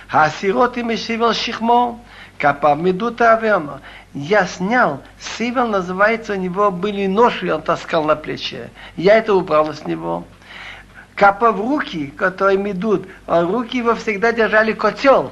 Хасирот 0.07 0.77
и 0.77 0.83
Мешивел 0.83 1.33
Шихмо, 1.33 1.99
Капав 2.37 2.79
Медута 2.79 3.33
Авема. 3.33 3.81
Я 4.13 4.47
снял, 4.47 5.01
Сивел 5.19 5.67
называется, 5.67 6.33
у 6.33 6.35
него 6.35 6.71
были 6.71 7.05
ноши, 7.05 7.53
он 7.53 7.61
таскал 7.61 8.03
на 8.05 8.15
плече. 8.15 8.71
Я 8.95 9.17
это 9.17 9.35
убрал 9.35 9.73
с 9.73 9.85
него. 9.85 10.23
Капав 11.15 11.57
руки, 11.57 12.07
которые 12.07 12.57
медут, 12.57 13.07
руки 13.27 13.77
его 13.77 13.93
всегда 13.95 14.31
держали 14.31 14.73
котел. 14.73 15.31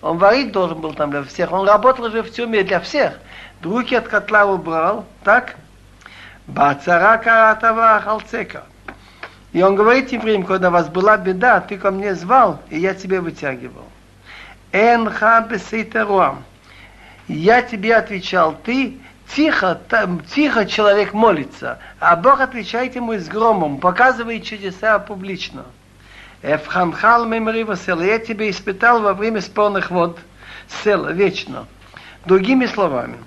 Он 0.00 0.16
варить 0.16 0.52
должен 0.52 0.80
был 0.80 0.94
там 0.94 1.10
для 1.10 1.22
всех. 1.24 1.52
Он 1.52 1.68
работал 1.68 2.10
же 2.10 2.22
в 2.22 2.30
тюрьме 2.30 2.62
для 2.62 2.80
всех. 2.80 3.18
Руки 3.62 3.94
от 3.94 4.08
котла 4.08 4.46
убрал, 4.46 5.04
так? 5.24 5.56
Бацара 6.46 7.18
каратава 7.18 8.00
халцека. 8.00 8.64
И 9.52 9.62
он 9.62 9.74
говорит 9.74 10.12
евреям, 10.12 10.44
когда 10.44 10.68
у 10.68 10.72
вас 10.72 10.88
была 10.88 11.16
беда, 11.16 11.60
ты 11.60 11.76
ко 11.76 11.90
мне 11.90 12.14
звал, 12.14 12.60
и 12.70 12.78
я 12.78 12.94
тебе 12.94 13.20
вытягивал. 13.20 13.84
Энха 14.72 15.44
бесейтеруам. 15.48 16.44
Я 17.26 17.62
тебе 17.62 17.96
отвечал, 17.96 18.56
ты 18.64 18.98
тихо, 19.34 19.80
там, 19.88 20.20
тихо 20.20 20.66
человек 20.66 21.12
молится, 21.12 21.78
а 21.98 22.16
Бог 22.16 22.40
отвечает 22.40 22.96
ему 22.96 23.14
с 23.14 23.28
громом, 23.28 23.78
показывает 23.78 24.44
чудеса 24.44 24.98
публично. 24.98 25.64
Эфхамхал 26.42 27.26
мемрива 27.26 27.76
села, 27.76 28.02
я 28.02 28.18
тебя 28.18 28.48
испытал 28.50 29.02
во 29.02 29.14
время 29.14 29.40
спорных 29.40 29.90
вод 29.90 30.18
села, 30.82 31.12
вечно. 31.12 31.66
Другими 32.24 32.66
словами, 32.66 33.18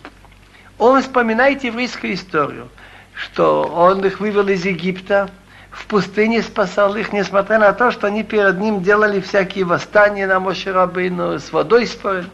он 0.77 1.01
вспоминает 1.01 1.63
еврейскую 1.63 2.13
историю, 2.13 2.69
что 3.13 3.63
он 3.63 4.03
их 4.05 4.19
вывел 4.19 4.47
из 4.47 4.65
Египта, 4.65 5.29
в 5.73 5.87
пустыне 5.87 6.43
спасал 6.43 6.95
их, 6.95 7.11
несмотря 7.11 7.57
на 7.57 7.73
то, 7.73 7.91
что 7.91 8.07
они 8.07 8.23
перед 8.23 8.59
ним 8.59 8.83
делали 8.83 9.19
всякие 9.19 9.65
восстания 9.65 10.27
на 10.27 10.39
Мошерабейну, 10.39 11.39
с 11.39 11.51
водой 11.51 11.87
спорили. 11.87 12.29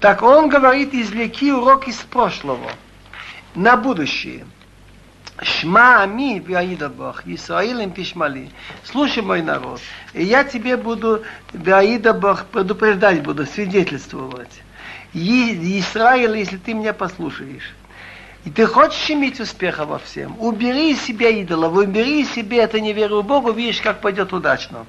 Так 0.00 0.22
он 0.22 0.48
говорит, 0.48 0.92
извлеки 0.92 1.50
урок 1.50 1.88
из 1.88 1.96
прошлого 1.96 2.70
на 3.54 3.76
будущее. 3.76 4.44
Шма 5.40 6.02
ами 6.02 6.38
вяида 6.40 6.88
Бог, 6.90 7.26
Исраилем 7.26 7.92
тишмали. 7.92 8.50
Слушай, 8.84 9.22
мой 9.22 9.42
народ, 9.42 9.80
и 10.12 10.22
я 10.22 10.44
тебе 10.44 10.76
буду, 10.76 11.22
вяида 11.52 12.12
Бог, 12.12 12.44
предупреждать 12.44 13.22
буду, 13.22 13.46
свидетельствовать. 13.46 14.60
Израиль, 15.14 16.36
если 16.36 16.58
ты 16.58 16.74
меня 16.74 16.92
послушаешь. 16.92 17.74
И 18.44 18.50
ты 18.50 18.66
хочешь 18.66 19.08
иметь 19.10 19.38
успеха 19.38 19.84
во 19.84 20.00
всем, 20.00 20.34
убери 20.40 20.90
из 20.90 21.02
себя 21.02 21.28
идолов, 21.30 21.76
убери 21.76 22.22
из 22.22 22.32
себя 22.32 22.64
это 22.64 22.80
неверие 22.80 23.20
в 23.20 23.24
Богу, 23.24 23.52
видишь, 23.52 23.80
как 23.80 24.00
пойдет 24.00 24.32
удачно. 24.32 24.84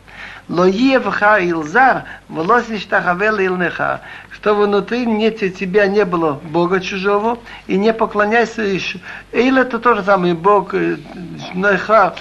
Лоевха 0.50 1.38
илзар, 1.38 2.06
волосишь 2.30 2.86
тахавел 2.86 3.38
илнеха, 3.38 4.02
что 4.32 4.56
внутри 4.56 5.06
нет 5.06 5.38
тебя 5.38 5.86
не 5.86 6.04
было 6.04 6.34
Бога 6.34 6.82
чужого, 6.82 7.38
и 7.68 7.78
не 7.78 7.94
поклоняйся 7.94 8.64
еще. 8.64 9.00
Или 9.32 9.62
это 9.62 9.78
то 9.78 9.94
же 9.94 10.04
самое, 10.04 10.34
Бог 10.34 10.74
э, 10.74 10.98
неха, 11.54 12.16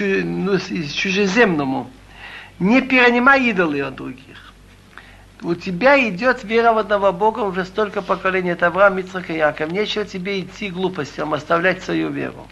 ну, 0.00 0.58
чужеземному. 0.58 1.90
Не 2.58 2.82
перенимай 2.82 3.42
идолы 3.44 3.80
от 3.80 3.94
других 3.94 4.33
у 5.44 5.54
тебя 5.54 6.08
идет 6.08 6.42
вера 6.42 6.72
в 6.72 6.78
одного 6.78 7.12
Бога 7.12 7.40
уже 7.40 7.66
столько 7.66 8.00
поколений, 8.00 8.50
это 8.50 8.68
Авраам, 8.68 8.98
Ицхак 8.98 9.28
и 9.28 9.34
Яков. 9.34 9.70
Нечего 9.70 10.06
тебе 10.06 10.40
идти 10.40 10.70
глупостям, 10.70 11.34
оставлять 11.34 11.82
свою 11.84 12.08
веру. 12.08 12.48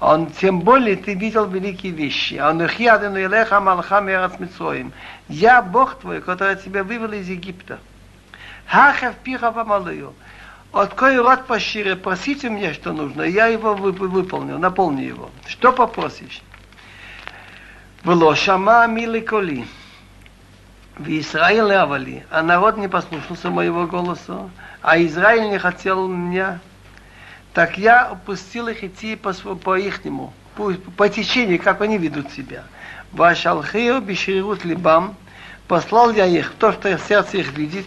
Он, 0.00 0.30
тем 0.30 0.60
более 0.60 0.96
ты 0.96 1.14
видел 1.14 1.46
великие 1.46 1.92
вещи. 1.92 2.34
Я 5.28 5.62
Бог 5.62 5.94
твой, 6.00 6.20
который 6.22 6.56
тебя 6.56 6.82
вывел 6.82 7.12
из 7.12 7.28
Египта. 7.28 7.78
Хахав 8.66 9.14
пиха 9.16 9.52
помалую. 9.52 10.14
Открой 10.72 11.18
рот 11.18 11.46
пошире, 11.46 11.96
просите 11.96 12.48
мне, 12.48 12.72
что 12.72 12.94
нужно, 12.94 13.22
я 13.22 13.46
его 13.46 13.74
выполню, 13.74 14.58
наполню 14.58 15.06
его. 15.06 15.30
Что 15.46 15.70
попросишь? 15.70 16.40
Было 18.02 18.34
шама 18.34 18.88
коли. 19.28 19.66
В 20.98 21.08
Израиле 21.08 21.76
авали, 21.76 22.26
а 22.30 22.42
народ 22.42 22.76
не 22.76 22.86
послушался 22.86 23.48
моего 23.48 23.86
голоса, 23.86 24.50
а 24.82 25.00
Израиль 25.02 25.48
не 25.50 25.58
хотел 25.58 26.06
меня, 26.06 26.60
так 27.54 27.78
я 27.78 28.06
опустил 28.06 28.68
их 28.68 28.84
идти 28.84 29.16
по, 29.16 29.32
по 29.32 29.78
ихнему, 29.78 30.34
по, 30.54 30.72
по 30.96 31.08
течению, 31.08 31.60
как 31.62 31.80
они 31.80 31.96
ведут 31.96 32.30
себя. 32.30 32.64
Вашалхею 33.12 34.00
беширут 34.00 34.64
либам, 34.64 35.16
послал 35.66 36.12
я 36.12 36.26
их, 36.26 36.52
то, 36.58 36.72
что 36.72 36.98
сердце 36.98 37.38
их 37.38 37.56
видит, 37.56 37.86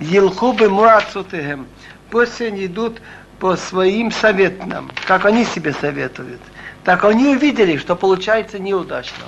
елху 0.00 0.52
бы 0.52 0.68
муацутехем, 0.68 1.66
пусть 2.10 2.40
они 2.40 2.66
идут 2.66 3.00
по 3.38 3.56
своим 3.56 4.10
советам, 4.10 4.90
как 5.06 5.24
они 5.24 5.44
себе 5.44 5.72
советуют. 5.72 6.40
Так 6.84 7.04
они 7.04 7.28
увидели, 7.28 7.76
что 7.76 7.94
получается 7.94 8.58
неудачно. 8.58 9.24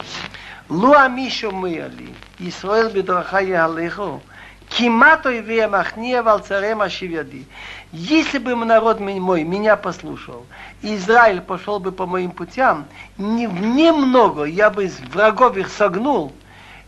Луа 0.70 1.08
Мишу 1.08 1.50
Мыали, 1.50 2.14
Исраил 2.38 2.88
бедраха 2.88 3.40
Яалеху, 3.40 4.22
Кимато 4.70 5.30
и 5.30 5.42
Веямахния 5.42 6.22
Валцарем 6.22 6.80
Ашивяди. 6.80 7.46
Если 7.92 8.38
бы 8.38 8.56
народ 8.56 8.98
мой 8.98 9.44
меня 9.44 9.76
послушал, 9.76 10.46
Израиль 10.80 11.42
пошел 11.42 11.80
бы 11.80 11.92
по 11.92 12.06
моим 12.06 12.30
путям, 12.30 12.86
не, 13.18 13.44
немного 13.46 14.44
я 14.44 14.70
бы 14.70 14.86
из 14.86 14.98
врагов 15.00 15.58
их 15.58 15.68
согнул, 15.68 16.32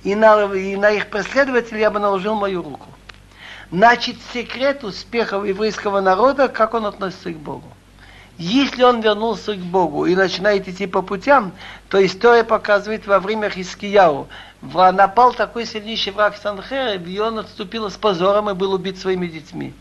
и 0.05 0.15
на, 0.15 0.45
и 0.55 0.75
на 0.77 0.91
их 0.91 1.09
преследователей 1.09 1.81
я 1.81 1.91
бы 1.91 1.99
наложил 1.99 2.35
мою 2.35 2.63
руку. 2.63 2.89
Значит, 3.71 4.17
секрет 4.33 4.85
успеха 4.85 5.37
еврейского 5.43 6.01
народа, 6.01 6.49
как 6.49 6.73
он 6.73 6.87
относится 6.87 7.31
к 7.31 7.37
Богу. 7.37 7.76
Если 8.39 8.83
он 8.83 9.01
вернулся 9.01 9.55
к 9.55 9.59
Богу 9.59 10.05
и 10.05 10.15
начинает 10.15 10.69
идти 10.69 10.87
по 10.87 11.01
путям, 11.01 11.53
то 11.89 12.05
история 12.05 12.45
показывает 12.45 13.07
во 13.07 13.19
время 13.19 13.49
Хискияу. 13.49 14.29
Напал 14.61 15.33
такой 15.33 15.65
сильнейший 15.65 16.13
враг 16.13 16.37
Санхереб, 16.37 17.07
и 17.07 17.19
он 17.19 17.39
отступил 17.39 17.91
с 17.91 17.95
позором 17.95 18.51
и 18.51 18.55
был 18.55 18.75
убит 18.75 18.99
своими 18.99 19.27
детьми. 19.27 19.73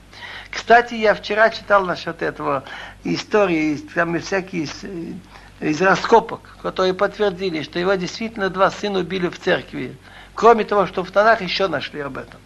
Кстати, 0.52 0.94
я 0.94 1.16
вчера 1.16 1.50
читал 1.50 1.86
насчет 1.86 2.22
этого 2.22 2.64
истории, 3.04 3.76
там 3.94 4.16
и 4.16 4.20
всякие 4.20 4.64
из, 4.64 4.86
из 5.60 5.82
раскопок, 5.82 6.58
которые 6.62 6.94
подтвердили, 6.94 7.62
что 7.62 7.78
его 7.78 7.96
действительно 7.96 8.50
два 8.50 8.72
сына 8.72 9.00
убили 9.00 9.28
в 9.28 9.38
церкви. 9.38 9.98
Кроме 10.34 10.64
того, 10.64 10.88
что 10.88 11.04
в 11.04 11.12
Танах 11.12 11.42
еще 11.42 11.68
нашли 11.68 12.00
об 12.00 12.18
этом. 12.18 12.40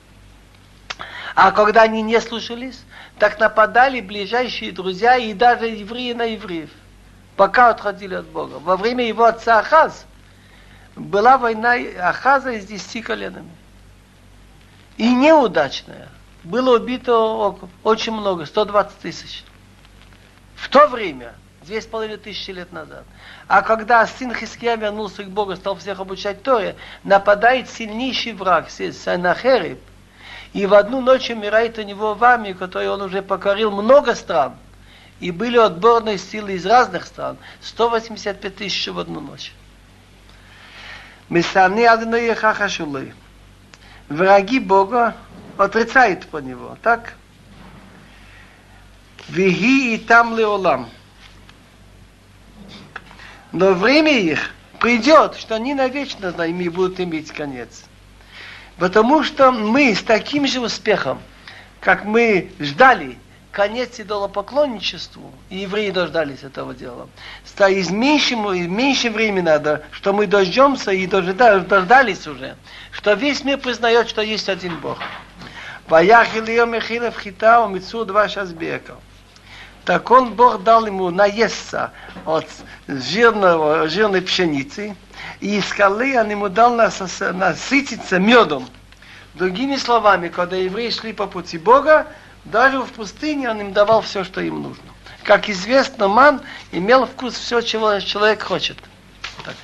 А 1.36 1.52
когда 1.52 1.84
они 1.84 2.02
не 2.02 2.20
слушались, 2.20 2.82
так 3.18 3.40
нападали 3.40 4.02
ближайшие 4.02 4.72
друзья 4.72 5.18
и 5.18 5.34
даже 5.34 5.68
евреи 5.68 6.14
на 6.14 6.24
евреев, 6.24 6.70
пока 7.36 7.70
отходили 7.70 8.16
от 8.16 8.28
Бога. 8.28 8.60
Во 8.60 8.78
время 8.78 9.08
его 9.08 9.26
отца 9.26 9.60
Ахаз 9.60 10.06
была 10.96 11.38
война 11.38 11.76
Ахаза 12.02 12.60
с 12.60 12.66
десяти 12.66 13.02
коленами. 13.02 13.52
И 14.98 15.14
неудачная. 15.14 16.10
Было 16.44 16.78
убито 16.78 17.56
очень 17.84 18.14
много, 18.14 18.46
120 18.46 18.98
тысяч. 19.00 19.44
В 20.56 20.68
то 20.70 20.88
время, 20.88 21.36
две 21.62 21.82
с 21.82 21.86
половиной 21.86 22.18
тысячи 22.18 22.52
лет 22.52 22.72
назад. 22.72 23.06
А 23.48 23.62
когда 23.62 24.06
сын 24.08 24.34
Хиския 24.34 24.76
вернулся 24.76 25.24
к 25.24 25.30
Богу, 25.30 25.56
стал 25.56 25.76
всех 25.76 26.00
обучать 26.00 26.44
Торе, 26.44 26.76
нападает 27.04 27.70
сильнейший 27.70 28.34
враг, 28.34 28.70
Санахериб, 28.70 29.80
и 30.54 30.66
в 30.66 30.74
одну 30.74 31.02
ночь 31.02 31.30
умирает 31.30 31.78
у 31.78 31.84
него 31.84 32.16
в 32.16 32.24
армии, 32.24 32.56
он 32.88 33.02
уже 33.02 33.22
покорил 33.22 33.72
много 33.72 34.16
стран. 34.16 34.56
И 35.20 35.32
были 35.32 35.58
отборные 35.58 36.18
силы 36.18 36.54
из 36.54 36.66
разных 36.66 37.06
стран. 37.06 37.38
185 37.62 38.56
тысяч 38.56 38.88
в 38.88 38.98
одну 38.98 39.20
ночь. 39.20 39.54
Месаны 41.30 41.86
Адонai 41.86 42.34
Хахашулы. 42.34 43.14
Враги 44.08 44.60
Бога 44.60 45.16
отрицают 45.58 46.26
по 46.28 46.38
него, 46.38 46.78
так? 46.82 47.16
Виги 49.28 49.94
и 49.94 49.98
там 50.00 50.36
леолам. 50.36 50.90
Но 53.52 53.74
время 53.74 54.18
их 54.18 54.52
придет, 54.80 55.36
что 55.36 55.56
они 55.56 55.76
навечно 55.76 56.30
ими 56.44 56.70
будут 56.70 57.00
иметь 57.00 57.32
конец. 57.32 57.89
Потому 58.80 59.24
что 59.24 59.52
мы 59.52 59.94
с 59.94 60.02
таким 60.02 60.48
же 60.48 60.62
успехом, 60.62 61.20
как 61.82 62.06
мы 62.06 62.52
ждали 62.60 63.18
конец 63.52 64.00
идолопоклонничеству, 64.00 65.34
и 65.50 65.58
евреи 65.58 65.92
дождались 65.92 66.44
этого 66.44 66.74
дела, 66.74 67.10
и 67.70 67.84
с 67.84 67.90
меньшим, 67.90 68.50
и 68.54 68.62
меньше 68.62 69.10
времени 69.10 69.42
надо, 69.42 69.84
что 69.92 70.14
мы 70.14 70.28
дождемся 70.28 70.92
и 70.92 71.06
дождались 71.08 72.26
уже, 72.26 72.56
что 72.92 73.14
весь 73.14 73.44
мир 73.44 73.58
признает, 73.58 74.08
что 74.08 74.22
есть 74.22 74.48
один 74.48 74.78
Бог. 74.78 75.00
Так 79.86 80.12
он, 80.12 80.34
Бог 80.36 80.64
дал 80.64 80.86
ему 80.86 81.10
наесться 81.10 81.92
от 82.26 82.46
жирного, 82.88 83.90
жирной 83.90 84.22
пшеницы, 84.22 84.96
и 85.41 85.59
из 85.59 85.67
скалы 85.69 86.19
он 86.19 86.31
ему 86.31 86.49
дал 86.49 86.75
насытиться 86.75 88.19
медом. 88.19 88.69
Другими 89.35 89.77
словами, 89.77 90.29
когда 90.29 90.57
евреи 90.57 90.91
шли 90.91 91.13
по 91.13 91.27
пути 91.27 91.59
Бога, 91.59 92.07
даже 92.45 92.81
в 92.81 92.93
пустыне 92.93 93.51
он 93.51 93.61
им 93.61 93.73
давал 93.73 94.03
все, 94.03 94.25
что 94.25 94.41
им 94.41 94.63
нужно. 94.63 94.85
Как 95.25 95.49
известно, 95.49 96.09
ман 96.09 96.41
имел 96.71 97.07
вкус 97.07 97.35
все, 97.35 97.61
чего 97.61 97.99
человек 98.01 98.43
хочет. 98.43 98.77
Так, 99.45 99.55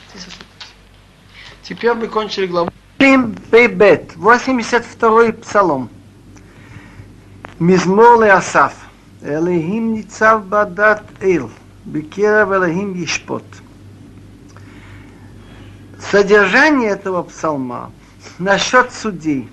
Теперь 1.62 1.94
мы 1.94 2.08
кончили 2.08 2.46
главу. 2.46 2.70
Бет, 2.98 4.12
82-й 4.16 5.32
псалом. 5.34 5.88
Мизмор 7.58 8.24
Асаф. 8.24 8.72
אלוהים 9.24 9.92
ניצב 9.92 10.40
בדת 10.48 11.02
אל, 11.22 11.42
בקרב 11.86 12.52
אלוהים 12.52 12.94
ישפוט. 12.96 13.42
Содержание 16.11 16.91
этого 16.91 17.23
псалма 17.23 17.91
насчет 18.37 18.91
судей. 18.93 19.49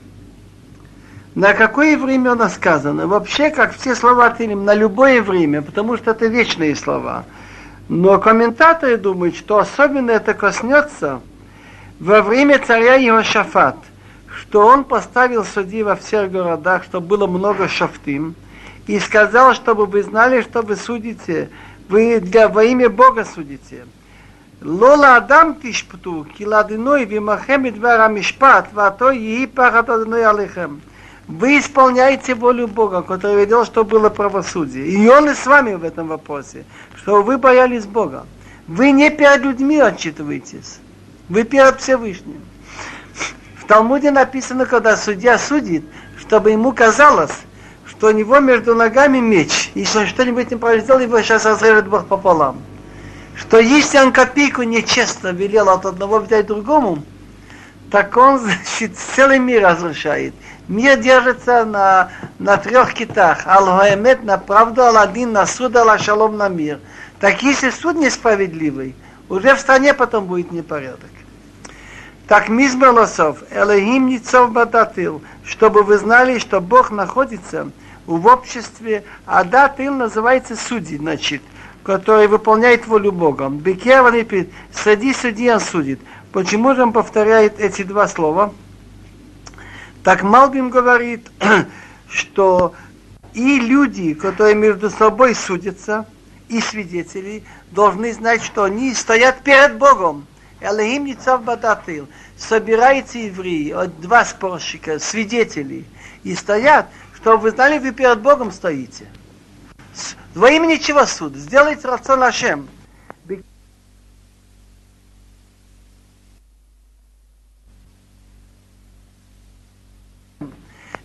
На 1.35 1.55
какое 1.55 1.97
время 1.97 2.33
оно 2.33 2.49
сказано? 2.49 3.07
Вообще, 3.07 3.51
как 3.51 3.75
все 3.75 3.95
слова 3.95 4.31
Тилим, 4.31 4.67
на 4.67 4.75
любое 4.75 5.23
время, 5.23 5.63
потому 5.63 5.97
что 5.97 6.11
это 6.11 6.27
вечные 6.27 6.77
слова. 6.77 7.25
Но 7.89 8.19
комментаторы 8.19 8.99
думают, 8.99 9.35
что 9.35 9.59
особенно 9.59 10.11
это 10.11 10.35
коснется 10.35 11.21
во 11.99 12.21
время 12.21 12.59
царя 12.59 12.99
Иошафат, 12.99 13.77
что 14.29 14.67
он 14.67 14.85
поставил 14.85 15.45
судей 15.45 15.83
во 15.83 15.97
всех 15.97 16.31
городах, 16.31 16.85
чтобы 16.85 17.07
было 17.07 17.27
много 17.27 17.67
шафтим, 17.67 18.35
и 18.87 18.99
сказал, 18.99 19.55
чтобы 19.55 19.87
вы 19.87 20.03
знали, 20.03 20.43
что 20.43 20.61
вы 20.61 20.77
судите, 20.77 21.49
вы 21.89 22.21
для, 22.21 22.49
во 22.49 22.63
имя 22.63 22.91
Бога 22.91 23.25
судите. 23.25 23.87
Лола 24.65 25.17
Адам 25.17 25.57
тишпуту, 25.57 26.25
киладиной 26.39 27.05
вимахем 27.05 27.69
идвара 27.69 28.09
мишпат, 28.09 28.69
вато 28.73 29.11
и 29.11 29.47
пахат 29.47 29.91
адиной 29.91 30.25
алихем. 30.25 30.81
Вы 31.27 31.59
исполняете 31.59 32.35
волю 32.35 32.69
Бога, 32.69 33.03
который 33.03 33.37
видел, 33.37 33.65
что 33.65 33.85
было 33.85 34.09
правосудие. 34.09 34.87
И 34.87 35.09
Он 35.09 35.29
и 35.31 35.35
с 35.35 35.47
вами 35.47 35.75
в 35.75 35.83
этом 35.83 36.07
вопросе, 36.07 36.65
что 36.97 37.23
вы 37.23 37.39
боялись 37.39 37.87
Бога. 37.87 38.25
Вы 38.69 38.93
не 38.93 39.11
перед 39.11 39.43
людьми 39.43 39.79
отчитываетесь, 39.79 40.79
вы 41.29 41.43
перед 41.43 41.81
Всевышним. 41.81 42.41
В 43.57 43.65
Талмуде 43.67 44.13
написано, 44.13 44.67
когда 44.67 44.97
судья 44.97 45.39
судит, 45.39 45.85
чтобы 46.19 46.53
ему 46.53 46.73
казалось, 46.73 47.41
что 47.85 48.09
у 48.09 48.11
него 48.11 48.39
между 48.39 48.77
ногами 48.77 49.19
меч, 49.19 49.73
и 49.75 49.85
он 49.97 50.07
что-нибудь 50.07 50.53
неправильно 50.53 50.85
сделал, 50.85 51.01
его 51.01 51.21
сейчас 51.21 51.45
разрежет 51.47 51.89
Бог 51.89 52.07
пополам. 52.07 52.59
Что 53.35 53.59
если 53.59 53.99
он 53.99 54.13
копейку 54.13 54.63
нечестно 54.63 55.29
велел 55.29 55.69
от 55.71 55.87
одного 55.87 56.19
взять 56.19 56.47
другому, 56.47 57.03
так 57.91 58.17
он, 58.17 58.39
значит, 58.41 58.97
целый 58.97 59.39
мир 59.39 59.63
разрушает. 59.63 60.35
Мир 60.69 60.99
держится 60.99 61.65
на, 61.65 62.11
на 62.39 62.57
трех 62.57 62.95
китах. 62.95 63.47
Ал-Хаэмет 63.47 64.25
на 64.25 64.39
правду, 64.39 64.83
Ал-Один 64.83 65.33
на 65.33 65.47
суд, 65.47 65.77
Ал-Шалом 65.77 66.37
на 66.37 66.49
мир. 66.49 66.79
Так 67.21 67.43
если 67.43 67.71
суд 67.71 67.97
несправедливый, 67.97 68.95
уже 69.29 69.55
в 69.55 69.61
стране 69.61 69.95
потом 69.95 70.27
будет 70.27 70.53
непорядок. 70.53 71.11
Так 72.29 72.49
Мизбер 72.49 72.91
Лосов, 72.93 73.39
Элохим 73.51 74.07
Ницов 74.07 74.53
Бадатил, 74.53 75.23
чтобы 75.45 75.83
вы 75.83 75.99
знали, 75.99 76.39
что 76.39 76.61
Бог 76.61 76.91
находится 76.91 77.71
в 78.07 78.27
обществе, 78.27 79.05
а 79.27 79.45
дат 79.45 79.81
им 79.81 79.99
называется 79.99 80.57
судьи, 80.57 80.97
значит, 80.97 81.43
который 81.83 82.29
выполняет 82.29 82.87
волю 82.87 83.13
Бога. 83.13 83.49
Бекерван 83.49 84.15
среди 84.73 85.13
судей 85.13 85.55
он 85.55 85.61
судит. 85.61 86.01
Почему 86.33 86.75
же 86.75 86.83
он 86.83 86.93
повторяет 86.93 87.61
эти 87.61 87.83
два 87.83 88.09
слова? 88.09 88.53
Так 90.03 90.23
Малбим 90.23 90.71
говорит, 90.71 91.31
что 92.09 92.75
и 93.35 93.61
люди, 93.61 94.15
которые 94.15 94.55
между 94.55 94.91
собой 94.91 95.35
судятся, 95.35 96.07
и 96.49 96.61
свидетели, 96.61 97.45
должны 97.71 98.13
знать, 98.13 98.43
что 98.43 98.65
они 98.65 98.95
стоят 98.95 99.43
перед 99.43 99.79
Богом. 99.79 100.27
Элохим 100.61 101.07
Ницав 101.07 101.43
Бадатил. 101.43 102.09
Собираются 102.37 103.19
евреи, 103.19 103.75
два 104.01 104.25
спорщика, 104.25 104.99
свидетелей, 104.99 105.87
и 106.25 106.35
стоят, 106.35 106.89
чтобы 107.17 107.39
вы 107.39 107.51
знали, 107.53 107.79
вы 107.79 107.93
перед 107.93 108.21
Богом 108.21 108.53
стоите. 108.53 109.07
Во 110.35 110.51
имени 110.51 110.77
чего 110.77 111.05
суд? 111.05 111.37
Сделайте 111.37 111.87
рацион 111.87 112.23
Ашем. 112.23 112.69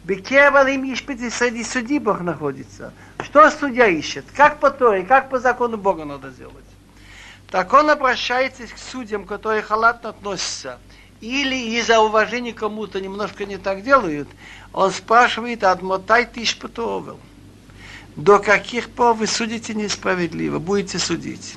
Бекевал 0.05 0.65
им 0.67 0.93
ищпите 0.93 1.29
среди 1.29 1.65
судей 1.65 1.99
Бог 1.99 2.21
находится. 2.21 2.93
Что 3.19 3.51
судья 3.51 3.87
ищет? 3.87 4.23
Как 4.33 4.61
по 4.61 4.71
Торе, 4.71 5.03
как 5.03 5.29
по 5.29 5.37
закону 5.37 5.75
Бога 5.75 6.05
надо 6.05 6.29
сделать? 6.29 6.63
Так 7.51 7.73
он 7.73 7.89
обращается 7.89 8.65
к 8.67 8.77
судьям, 8.77 9.25
которые 9.25 9.61
халатно 9.61 10.09
относятся 10.09 10.79
или 11.19 11.77
из-за 11.77 11.99
уважения 11.99 12.53
кому-то 12.53 13.01
немножко 13.01 13.45
не 13.45 13.57
так 13.57 13.83
делают, 13.83 14.29
он 14.71 14.91
спрашивает, 14.91 15.63
отмотай 15.63 16.25
тысяч 16.25 16.57
потовел. 16.57 17.19
До 18.17 18.39
каких 18.39 18.89
пор 18.89 19.13
вы 19.13 19.27
судите 19.27 19.75
несправедливо, 19.75 20.57
будете 20.57 20.97
судить? 20.97 21.53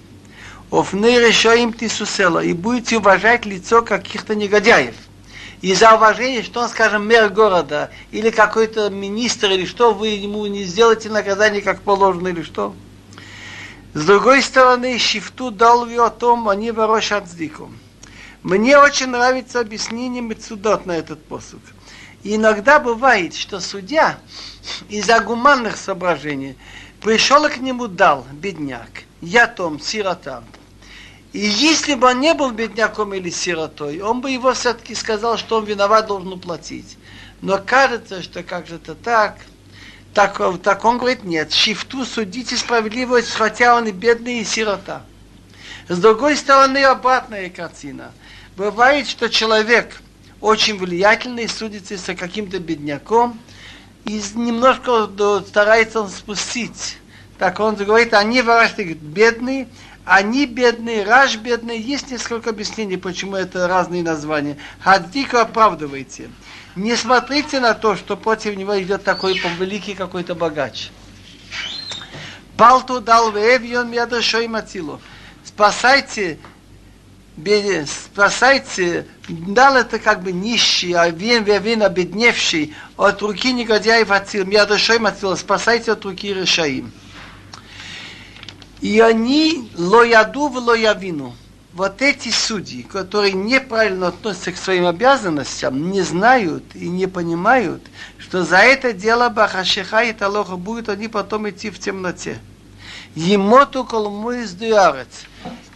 Офны 0.71 1.19
решаем 1.19 1.73
тисусела, 1.73 2.45
и 2.45 2.53
будете 2.53 2.99
уважать 2.99 3.47
лицо 3.47 3.81
каких-то 3.81 4.35
негодяев. 4.35 4.95
Из-за 5.63 5.95
уважения, 5.95 6.43
что 6.43 6.61
он, 6.61 6.69
скажем, 6.69 7.09
мэр 7.09 7.31
города, 7.31 7.91
или 8.13 8.29
какой-то 8.29 8.91
министр, 8.91 9.53
или 9.53 9.65
что, 9.65 9.95
вы 9.95 10.09
ему 10.09 10.45
не 10.47 10.65
сделаете 10.65 11.09
наказание 11.09 11.63
как 11.63 11.81
положено, 11.81 12.29
или 12.29 12.43
что? 12.43 12.75
С 13.95 14.05
другой 14.05 14.43
стороны, 14.43 14.99
шифту 14.99 15.51
дал 15.51 15.85
о 15.85 16.11
том, 16.11 16.47
они 16.47 16.73
ворошат 16.73 17.27
сдиком. 17.27 17.79
Мне 18.43 18.79
очень 18.79 19.09
нравится 19.09 19.61
объяснение 19.61 20.23
Мецудот 20.23 20.85
на 20.85 20.93
этот 20.93 21.25
посуд. 21.25 21.63
И 22.23 22.37
иногда 22.37 22.79
бывает, 22.79 23.35
что 23.35 23.61
судья 23.61 24.19
из-за 24.89 25.21
гуманных 25.21 25.77
соображений 25.77 26.57
пришел 27.01 27.49
к 27.49 27.59
нему 27.59 27.89
дал, 27.89 28.27
бедняк, 28.33 29.05
я 29.21 29.47
том, 29.47 29.81
сирота. 29.81 30.45
И 31.33 31.39
если 31.39 31.95
бы 31.95 32.09
он 32.09 32.21
не 32.21 32.35
был 32.35 32.51
бедняком 32.51 33.15
или 33.15 33.31
сиротой, 33.31 34.01
он 34.01 34.21
бы 34.21 34.31
его 34.31 34.53
все-таки 34.53 34.95
сказал, 34.95 35.39
что 35.39 35.59
он 35.59 35.65
виноват, 35.65 36.07
должен 36.07 36.33
уплатить. 36.33 36.99
Но 37.41 37.59
кажется, 37.59 38.23
что 38.23 38.43
как 38.43 38.67
же 38.67 38.77
это 38.77 38.95
так, 38.95 39.39
так, 40.13 40.41
так 40.63 40.85
он 40.85 40.99
говорит, 40.99 41.23
нет, 41.23 41.53
шифту 41.53 42.05
судите 42.05 42.57
справедливость, 42.57 43.31
хотя 43.31 43.77
он 43.77 43.87
и 43.87 43.93
бедный, 43.93 44.41
и 44.41 44.45
сирота. 44.45 45.03
С 45.89 45.99
другой 45.99 46.37
стороны, 46.37 46.85
обратная 46.85 47.49
картина. 47.49 48.13
Бывает, 48.57 49.09
что 49.09 49.29
человек 49.29 50.01
очень 50.41 50.77
влиятельный, 50.79 51.49
судится 51.49 51.97
с 51.97 52.15
каким-то 52.15 52.59
бедняком, 52.59 53.39
и 54.05 54.23
немножко 54.35 55.09
старается 55.47 56.03
он 56.03 56.09
спустить. 56.09 56.99
Так 57.39 57.61
он 57.61 57.75
говорит, 57.75 58.13
они 58.15 58.43
ворашты 58.43 58.95
бедные, 58.95 59.69
они 60.05 60.47
бедные, 60.47 61.05
Раш 61.05 61.37
бедный. 61.37 61.79
Есть 61.79 62.11
несколько 62.11 62.51
объяснений, 62.51 62.97
почему 62.97 63.37
это 63.37 63.69
разные 63.69 64.03
названия. 64.03 64.59
Хаддику 64.81 65.39
оправдывайте. 65.39 66.31
Не 66.77 66.97
смотрите 66.97 67.61
на 67.61 67.75
то, 67.75 67.97
что 67.97 68.17
против 68.17 68.57
него 68.57 68.81
идет 68.81 69.05
такой 69.05 69.41
великий 69.59 69.95
какой-то 69.95 70.35
богач. 70.35 70.91
Палту 72.57 73.01
дал 73.01 73.33
вевьон 73.33 73.91
мядашой 73.91 74.47
мацилу. 74.47 75.01
Спасайте, 75.45 76.39
спасайте, 77.87 79.07
дал 79.29 79.77
это 79.77 79.99
как 79.99 80.23
бы 80.23 80.33
нищий, 80.33 80.93
а 80.93 81.09
вин 81.09 81.45
вин 81.45 81.83
обедневший 81.83 82.75
от 82.97 83.23
руки 83.23 83.53
негодяев 83.53 84.11
отцил, 84.11 84.45
мядашой 84.45 84.99
мацилу, 84.99 85.37
спасайте 85.37 85.93
от 85.93 86.05
руки 86.05 86.33
решаим. 86.33 86.93
И 88.81 89.01
они 89.01 89.71
лояду 89.77 90.49
в 90.49 90.57
лоявину 90.57 91.35
вот 91.73 92.03
эти 92.03 92.31
судьи, 92.31 92.83
которые 92.83 93.33
неправильно 93.33 94.09
относятся 94.09 94.53
к 94.53 94.57
своим 94.57 94.87
обязанностям, 94.87 95.91
не 95.91 96.03
знают 96.03 96.65
и 96.75 96.89
не 96.89 97.07
понимают, 97.07 97.83
что 98.19 98.45
за 98.45 98.59
это 98.59 98.93
дело 98.93 99.29
Бахашиха 99.29 100.03
и 100.03 100.13
Талоха 100.13 100.57
будут 100.57 100.89
они 100.89 101.09
потом 101.09 101.49
идти 101.49 101.71
в 101.71 101.79
темноте. 101.79 102.39
Емоту 103.15 103.85
колму 103.85 104.33
из 104.33 104.57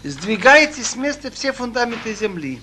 Сдвигайте 0.05 0.83
с 0.83 0.95
места 0.97 1.31
все 1.31 1.53
фундаменты 1.53 2.15
земли. 2.15 2.61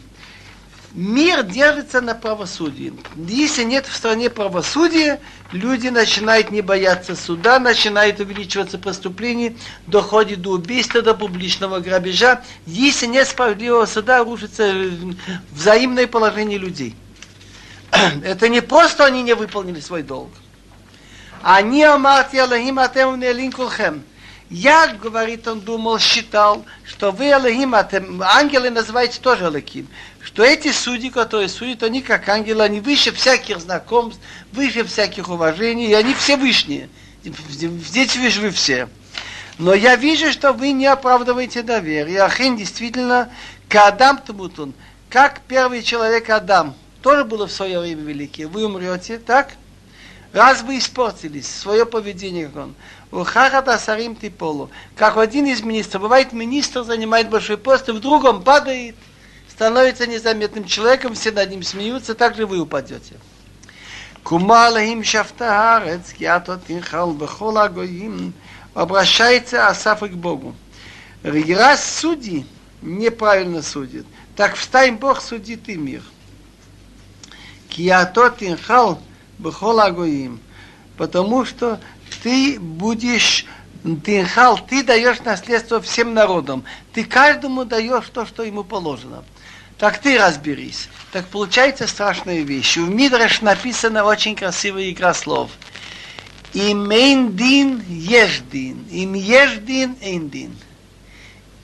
Мир 0.94 1.44
держится 1.44 2.02
на 2.02 2.16
правосудии. 2.16 2.94
Если 3.16 3.64
нет 3.64 3.86
в 3.86 3.96
стране 3.96 4.30
правосудия, 4.30 5.22
люди 5.52 5.88
начинают 5.88 6.52
не 6.52 6.62
бояться 6.62 7.16
суда, 7.16 7.60
начинают 7.60 8.20
увеличиваться 8.20 8.78
преступления, 8.78 9.56
доходит 9.88 10.42
до 10.42 10.52
убийства, 10.52 11.02
до 11.02 11.16
публичного 11.16 11.80
грабежа. 11.80 12.42
Если 12.66 13.06
нет 13.06 13.28
справедливого 13.28 13.86
суда, 13.86 14.24
рушится 14.24 14.74
взаимное 15.52 16.08
положение 16.08 16.58
людей. 16.58 16.96
Это 18.24 18.50
не 18.50 18.62
просто 18.62 19.06
они 19.06 19.24
не 19.24 19.34
выполнили 19.34 19.80
свой 19.80 20.04
долг. 20.04 20.32
Они 21.42 21.84
амарти 21.84 22.38
Аллахим 22.38 22.80
атем 22.80 23.52
кулхем. 23.52 24.04
Я, 24.52 24.88
говорит 25.02 25.48
он, 25.48 25.62
думал, 25.62 25.98
считал, 25.98 26.64
что 26.84 27.12
вы 27.12 27.32
Аллахим, 27.32 27.74
ангелы 27.74 28.70
называете 28.70 29.20
тоже 29.20 29.48
Аллахим 29.48 29.88
что 30.24 30.44
эти 30.44 30.72
судьи, 30.72 31.10
которые 31.10 31.50
судят, 31.50 31.84
они 31.84 32.02
как 32.02 32.28
ангелы, 32.30 32.64
они 32.64 32.80
выше 32.80 33.12
всяких 33.12 33.60
знакомств, 33.60 34.22
выше 34.52 34.84
всяких 34.84 35.30
уважений, 35.30 35.88
и 35.88 35.94
они 35.94 36.14
все 36.14 36.38
вышние. 36.38 36.90
Здесь 37.24 38.16
вижу 38.16 38.42
вы 38.42 38.52
все. 38.52 38.88
Но 39.58 39.74
я 39.74 39.96
вижу, 39.96 40.32
что 40.32 40.54
вы 40.54 40.72
не 40.72 40.88
оправдываете 40.88 41.62
доверие. 41.62 42.24
Ахин 42.24 42.56
действительно, 42.56 43.32
Кадам 43.68 44.18
Тмутун, 44.20 44.74
как 45.10 45.42
первый 45.48 45.84
человек 45.84 46.30
Адам, 46.30 46.76
тоже 47.02 47.26
было 47.26 47.48
в 47.48 47.52
свое 47.52 47.80
время 47.80 48.04
великий. 48.04 48.46
Вы 48.46 48.66
умрете, 48.66 49.18
так? 49.18 49.54
Раз 50.34 50.62
вы 50.62 50.78
испортились, 50.78 51.48
свое 51.48 51.86
поведение, 51.86 52.48
как 52.48 52.64
он. 52.64 52.76
Сарим 53.12 54.16
типолу. 54.16 54.70
Как 54.96 55.18
один 55.18 55.46
из 55.46 55.62
министров, 55.62 56.04
бывает 56.04 56.34
министр 56.34 56.84
занимает 56.84 57.30
большой 57.30 57.58
пост, 57.58 57.90
и 57.90 57.92
вдруг 57.92 58.24
он 58.24 58.44
падает– 58.44 58.96
становится 59.62 60.08
незаметным 60.08 60.66
человеком, 60.66 61.14
все 61.14 61.32
над 61.32 61.52
ним 61.52 61.62
смеются, 61.62 62.16
так 62.16 62.36
же 62.36 62.48
вы 62.48 62.60
упадете. 62.60 63.14
Кумалахим 64.24 65.04
шафтаарец, 65.04 66.14
киатот 66.14 66.62
инхал 66.68 67.14
бехола 67.14 67.68
гоим, 67.68 68.34
обращается 68.74 69.68
Асаф 69.68 70.00
к 70.00 70.14
Богу. 70.14 70.56
Раз 71.22 72.00
судьи 72.00 72.48
неправильно 72.82 73.62
судит, 73.62 74.08
так 74.36 74.56
встань 74.56 74.96
Бог 74.96 75.22
судит 75.22 75.70
и 75.70 75.76
мир. 75.76 76.02
Киатот 77.70 78.42
инхал 78.42 79.00
бехола 79.38 79.92
гоим, 79.92 80.40
потому 80.98 81.46
что 81.46 81.80
ты 82.24 82.60
будешь 82.60 83.46
Тинхал, 83.84 84.60
ты 84.60 84.84
даешь 84.84 85.22
наследство 85.22 85.82
всем 85.82 86.14
народам. 86.14 86.64
Ты 86.94 87.04
каждому 87.04 87.66
даешь 87.66 88.10
то, 88.14 88.26
что 88.26 88.44
ему 88.44 88.64
положено. 88.64 89.24
Так 89.80 89.98
ты 89.98 90.20
разберись. 90.20 90.88
Так 91.12 91.26
получается 91.28 91.88
страшная 91.88 92.42
вещь. 92.42 92.78
В 92.78 92.88
Мидраш 92.88 93.42
написана 93.42 94.04
очень 94.04 94.36
красивая 94.36 94.92
игра 94.92 95.16
слов. 95.16 95.50
Им 96.54 96.92
эйндин 96.92 97.84
еждин. 97.88 98.86
Им 98.92 99.14
еждин 99.16 99.96
эйндин. 100.02 100.56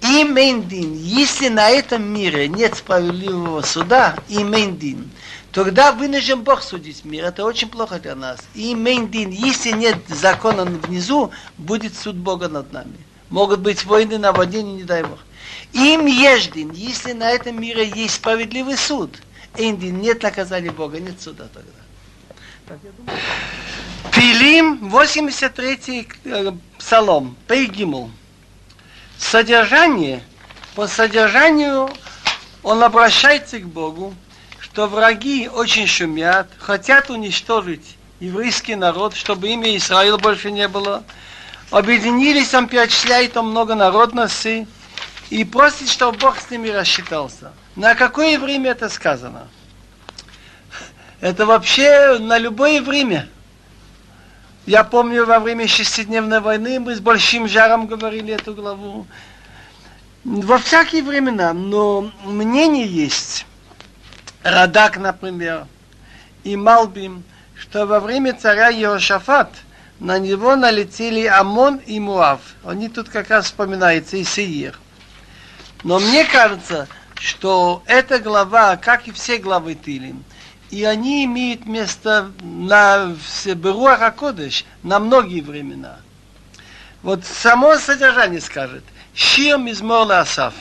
Им 0.02 0.36
эйндин. 0.36 0.96
Если 0.96 1.50
на 1.50 1.70
этом 1.70 2.02
мире 2.02 2.48
нет 2.48 2.76
справедливого 2.76 3.62
суда, 3.62 4.16
им 4.30 4.54
эйндин. 4.54 5.12
Тогда 5.58 5.92
вынужден 5.92 6.44
Бог 6.44 6.62
судить 6.62 7.04
мир. 7.04 7.26
Это 7.26 7.44
очень 7.44 7.68
плохо 7.68 7.98
для 7.98 8.14
нас. 8.14 8.42
Им 8.54 8.86
эйндин. 8.86 9.32
Если 9.32 9.72
нет 9.72 9.98
закона 10.08 10.66
внизу, 10.66 11.32
будет 11.58 11.98
суд 11.98 12.16
Бога 12.16 12.48
над 12.48 12.72
нами. 12.72 12.96
Могут 13.32 13.62
быть 13.62 13.84
войны, 13.84 14.20
наводнения, 14.20 14.74
не 14.74 14.84
дай 14.84 15.02
Бог. 15.02 15.18
Им 15.74 16.06
еждин, 16.06 16.70
если 16.74 17.14
на 17.14 17.32
этом 17.32 17.60
мире 17.60 17.90
есть 17.90 18.14
справедливый 18.14 18.78
суд, 18.78 19.18
Эндин, 19.56 20.00
нет 20.00 20.22
наказания 20.22 20.70
Бога, 20.70 21.00
нет 21.00 21.20
суда 21.20 21.48
тогда. 21.52 22.80
Пилим, 24.12 24.96
83-й 24.96 26.08
э, 26.26 26.52
псалом, 26.78 27.36
Пейгимул. 27.48 28.12
Содержание, 29.18 30.22
по 30.76 30.86
содержанию 30.86 31.90
он 32.62 32.84
обращается 32.84 33.58
к 33.58 33.66
Богу, 33.66 34.14
что 34.78 34.86
враги 34.86 35.50
очень 35.52 35.88
шумят, 35.88 36.48
хотят 36.60 37.10
уничтожить 37.10 37.98
еврейский 38.20 38.76
народ, 38.76 39.16
чтобы 39.16 39.48
имя 39.48 39.76
Израиля 39.76 40.18
больше 40.18 40.52
не 40.52 40.68
было. 40.68 41.04
Объединились, 41.72 42.54
он 42.54 42.68
перечисляет 42.68 43.36
он 43.38 43.50
много 43.50 43.74
народностей, 43.74 44.68
и 45.32 45.44
просит, 45.44 45.90
чтобы 45.90 46.20
Бог 46.20 46.40
с 46.40 46.52
ними 46.52 46.70
рассчитался. 46.70 47.54
На 47.76 47.96
какое 47.96 48.38
время 48.38 48.70
это 48.70 48.88
сказано? 48.90 49.48
Это 51.22 51.48
вообще 51.48 52.20
на 52.20 52.38
любое 52.38 52.80
время. 52.80 53.28
Я 54.68 54.84
помню, 54.84 55.26
во 55.26 55.40
время 55.40 55.68
шестидневной 55.68 56.40
войны 56.40 56.80
мы 56.80 56.96
с 56.96 57.00
большим 57.00 57.48
жаром 57.48 57.88
говорили 57.88 58.32
эту 58.32 58.54
главу. 58.54 59.08
Во 60.24 60.60
всякие 60.60 61.02
времена, 61.02 61.54
но 61.54 62.12
мнение 62.24 62.86
есть, 62.86 63.47
Радак, 64.50 64.96
например, 64.98 65.68
и 66.46 66.56
Малбим, 66.56 67.26
что 67.60 67.86
во 67.86 68.00
время 68.00 68.34
царя 68.34 68.72
Иошафат 68.72 69.52
на 70.00 70.20
него 70.20 70.56
налетели 70.56 71.26
Амон 71.26 71.78
и 71.86 72.00
Муав. 72.00 72.40
Они 72.64 72.88
тут 72.88 73.10
как 73.10 73.30
раз 73.30 73.46
вспоминаются, 73.48 74.16
и 74.16 74.24
Сеир. 74.24 74.80
Но 75.84 76.00
мне 76.00 76.24
кажется, 76.24 76.88
что 77.16 77.84
эта 77.88 78.20
глава, 78.20 78.78
как 78.78 79.10
и 79.10 79.12
все 79.12 79.38
главы 79.38 79.76
Тилим, 79.76 80.24
и 80.70 80.86
они 80.86 81.26
имеют 81.26 81.66
место 81.66 82.32
на 82.42 83.14
Беруах 83.54 84.16
Кодыш 84.16 84.64
на 84.82 85.00
многие 85.00 85.42
времена. 85.42 85.98
Вот 87.04 87.26
само 87.26 87.78
содержание 87.80 88.40
скажет. 88.40 88.86
Шир 89.14 89.58
мизмор 89.58 90.10
асав. 90.10 90.54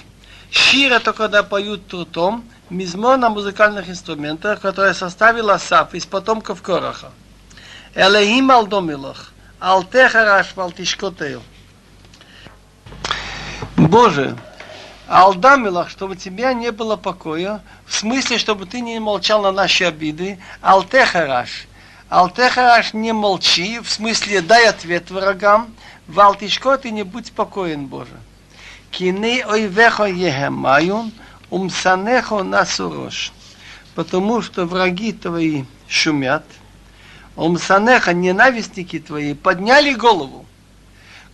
Шир 0.51 0.93
это 0.93 1.13
когда 1.13 1.45
поют 1.45 1.87
трутом, 1.87 2.45
мизмор 2.71 3.17
на 3.17 3.31
музыкальных 3.31 3.89
инструментах, 3.89 4.61
которые 4.61 4.95
составил 4.95 5.51
Асав 5.51 5.95
из 5.95 6.07
потомков 6.07 6.63
Кораха. 6.63 7.11
Элехим 7.95 8.51
алдомилах. 8.51 9.33
Алтехараш 9.59 10.55
валтишкотею. 10.55 11.43
Боже, 13.77 14.37
Алдамилах, 15.09 15.89
чтобы 15.89 16.17
тебя 16.17 16.53
не 16.53 16.73
было 16.73 16.97
покоя, 16.97 17.63
в 17.87 17.95
смысле, 17.95 18.39
чтобы 18.39 18.67
ты 18.67 18.81
не 18.81 18.99
молчал 18.99 19.43
на 19.43 19.53
наши 19.53 19.85
обиды, 19.85 20.39
алтехараш. 20.61 21.69
Алтехараш 22.09 22.93
не 22.93 23.13
молчи, 23.13 23.79
в 23.79 23.89
смысле 23.89 24.41
дай 24.41 24.69
ответ 24.69 25.11
врагам, 25.11 25.73
валтишко 26.09 26.77
ты 26.77 26.91
не 26.91 27.05
будь 27.05 27.29
спокоен, 27.29 27.87
Боже. 27.87 28.17
Кини 28.91 29.45
ойвехо 29.49 30.07
ехемаюн, 30.07 31.13
умсанехо 31.51 32.43
насурош. 32.43 33.33
Потому 33.95 34.43
что 34.43 34.67
враги 34.67 35.13
твои 35.13 35.65
шумят, 35.89 36.45
умсанеха, 37.35 38.13
ненавистники 38.13 38.99
твои, 38.99 39.35
подняли 39.35 39.95
голову. 39.95 40.45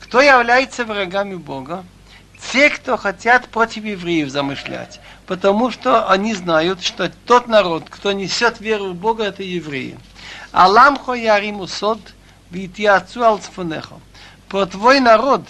Кто 0.00 0.20
является 0.20 0.84
врагами 0.84 1.34
Бога? 1.34 1.84
те, 2.50 2.70
кто 2.70 2.96
хотят 2.96 3.48
против 3.48 3.84
евреев 3.84 4.28
замышлять, 4.28 5.00
потому 5.26 5.70
что 5.70 6.08
они 6.10 6.34
знают, 6.34 6.82
что 6.82 7.10
тот 7.26 7.46
народ, 7.46 7.84
кто 7.88 8.12
несет 8.12 8.60
веру 8.60 8.90
в 8.90 8.94
Бога, 8.94 9.24
это 9.24 9.42
евреи. 9.42 9.98
Алам 10.52 10.98
хояриму 10.98 11.66
сод, 11.66 12.00
витиацу 12.50 13.24
алцфунехо. 13.24 14.00
Про 14.48 14.66
твой 14.66 15.00
народ 15.00 15.42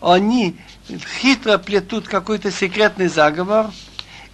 они 0.00 0.56
хитро 0.88 1.58
плетут 1.58 2.08
какой-то 2.08 2.50
секретный 2.50 3.08
заговор, 3.08 3.70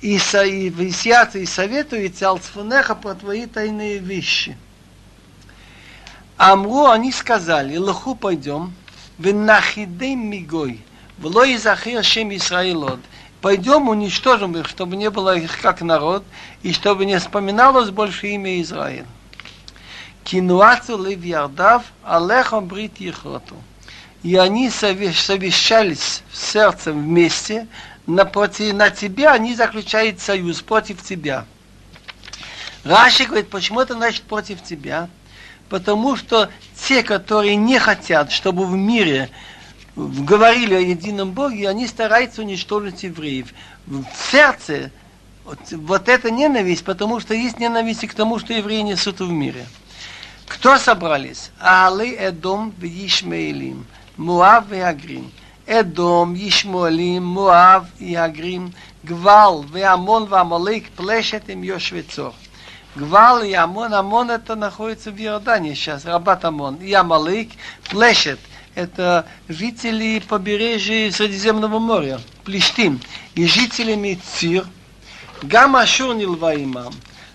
и, 0.00 0.16
и 0.16 0.68
висятся 0.68 1.38
и 1.38 1.46
советуются 1.46 2.28
алцфунеха 2.28 2.94
про 2.94 3.14
твои 3.14 3.46
тайные 3.46 3.98
вещи. 3.98 4.56
Амру 6.36 6.86
они 6.86 7.10
сказали, 7.10 7.76
лоху 7.76 8.14
пойдем, 8.14 8.72
Венахидем 9.18 10.30
мигой. 10.30 10.80
Вло 11.18 11.42
и 11.42 11.56
захир 11.56 12.04
шем 12.04 12.34
Исраилот. 12.36 13.00
Пойдем 13.40 13.88
уничтожим 13.88 14.56
их, 14.56 14.68
чтобы 14.68 14.94
не 14.94 15.10
было 15.10 15.36
их 15.36 15.60
как 15.60 15.80
народ, 15.80 16.22
и 16.62 16.72
чтобы 16.72 17.04
не 17.04 17.18
вспоминалось 17.18 17.90
больше 17.90 18.28
имя 18.28 18.60
Израиль. 18.62 19.06
Кинуацу 20.22 21.02
лев 21.02 21.24
ярдав, 21.24 21.84
алехом 22.04 22.66
брит 22.66 23.00
ехоту. 23.00 23.56
И 24.22 24.36
они 24.36 24.68
совещались 24.70 26.22
в 26.30 26.36
сердце 26.36 26.92
вместе, 26.92 27.68
напротив, 28.06 28.74
на 28.74 28.90
тебя 28.90 29.32
они 29.32 29.54
заключают 29.54 30.20
союз 30.20 30.60
против 30.60 31.02
тебя. 31.02 31.44
Раши 32.84 33.24
говорит, 33.24 33.48
почему 33.48 33.80
это 33.80 33.94
значит 33.94 34.22
против 34.22 34.62
тебя? 34.62 35.08
Потому 35.68 36.16
что 36.16 36.48
те, 36.86 37.02
которые 37.02 37.56
не 37.56 37.78
хотят, 37.78 38.32
чтобы 38.32 38.66
в 38.66 38.72
мире 38.72 39.30
говорили 39.94 40.74
о 40.74 40.80
едином 40.80 41.32
Боге, 41.32 41.68
они 41.68 41.86
стараются 41.86 42.40
уничтожить 42.42 43.02
евреев. 43.02 43.48
В 43.86 44.04
сердце 44.30 44.90
вот, 45.44 46.08
эта 46.08 46.30
ненависть, 46.30 46.84
потому 46.84 47.20
что 47.20 47.34
есть 47.34 47.58
ненависть 47.58 48.06
к 48.06 48.14
тому, 48.14 48.38
что 48.38 48.52
евреи 48.52 48.80
несут 48.82 49.20
в 49.20 49.30
мире. 49.30 49.66
Кто 50.46 50.78
собрались? 50.78 51.50
Али 51.58 52.10
Эдом 52.10 52.72
в 52.76 52.84
Ишмаилим, 52.84 53.86
מואב 54.18 54.64
והגרים. 54.68 55.28
אדום, 55.68 56.36
ישמעאלים, 56.36 57.22
מואב, 57.22 57.84
יהגרים, 58.00 58.68
גבל, 59.04 59.54
ועמון 59.70 60.26
ועמלק, 60.28 60.82
פלשת 60.94 61.42
Плешет 61.46 61.50
им 61.50 62.02
צור. 62.08 62.32
Гвал 62.96 63.42
и 63.42 63.52
Амон. 63.52 63.94
Амон 63.94 64.30
это 64.30 64.56
находится 64.56 65.12
в 65.12 65.20
Иордании 65.20 65.74
сейчас, 65.74 66.04
Рабат 66.04 66.44
Амон. 66.44 66.76
И 66.76 66.92
Амалык, 66.92 67.50
Плешет. 67.90 68.40
Это 68.74 69.26
жители 69.48 70.20
побережья 70.26 71.10
Средиземного 71.12 71.78
моря, 71.78 72.18
Плештим. 72.44 73.00
И 73.34 73.46
жителями 73.46 74.18
Цир, 74.34 74.66
Гам 75.42 75.76
Ашур 75.76 76.14
Нилваимам, 76.14 76.92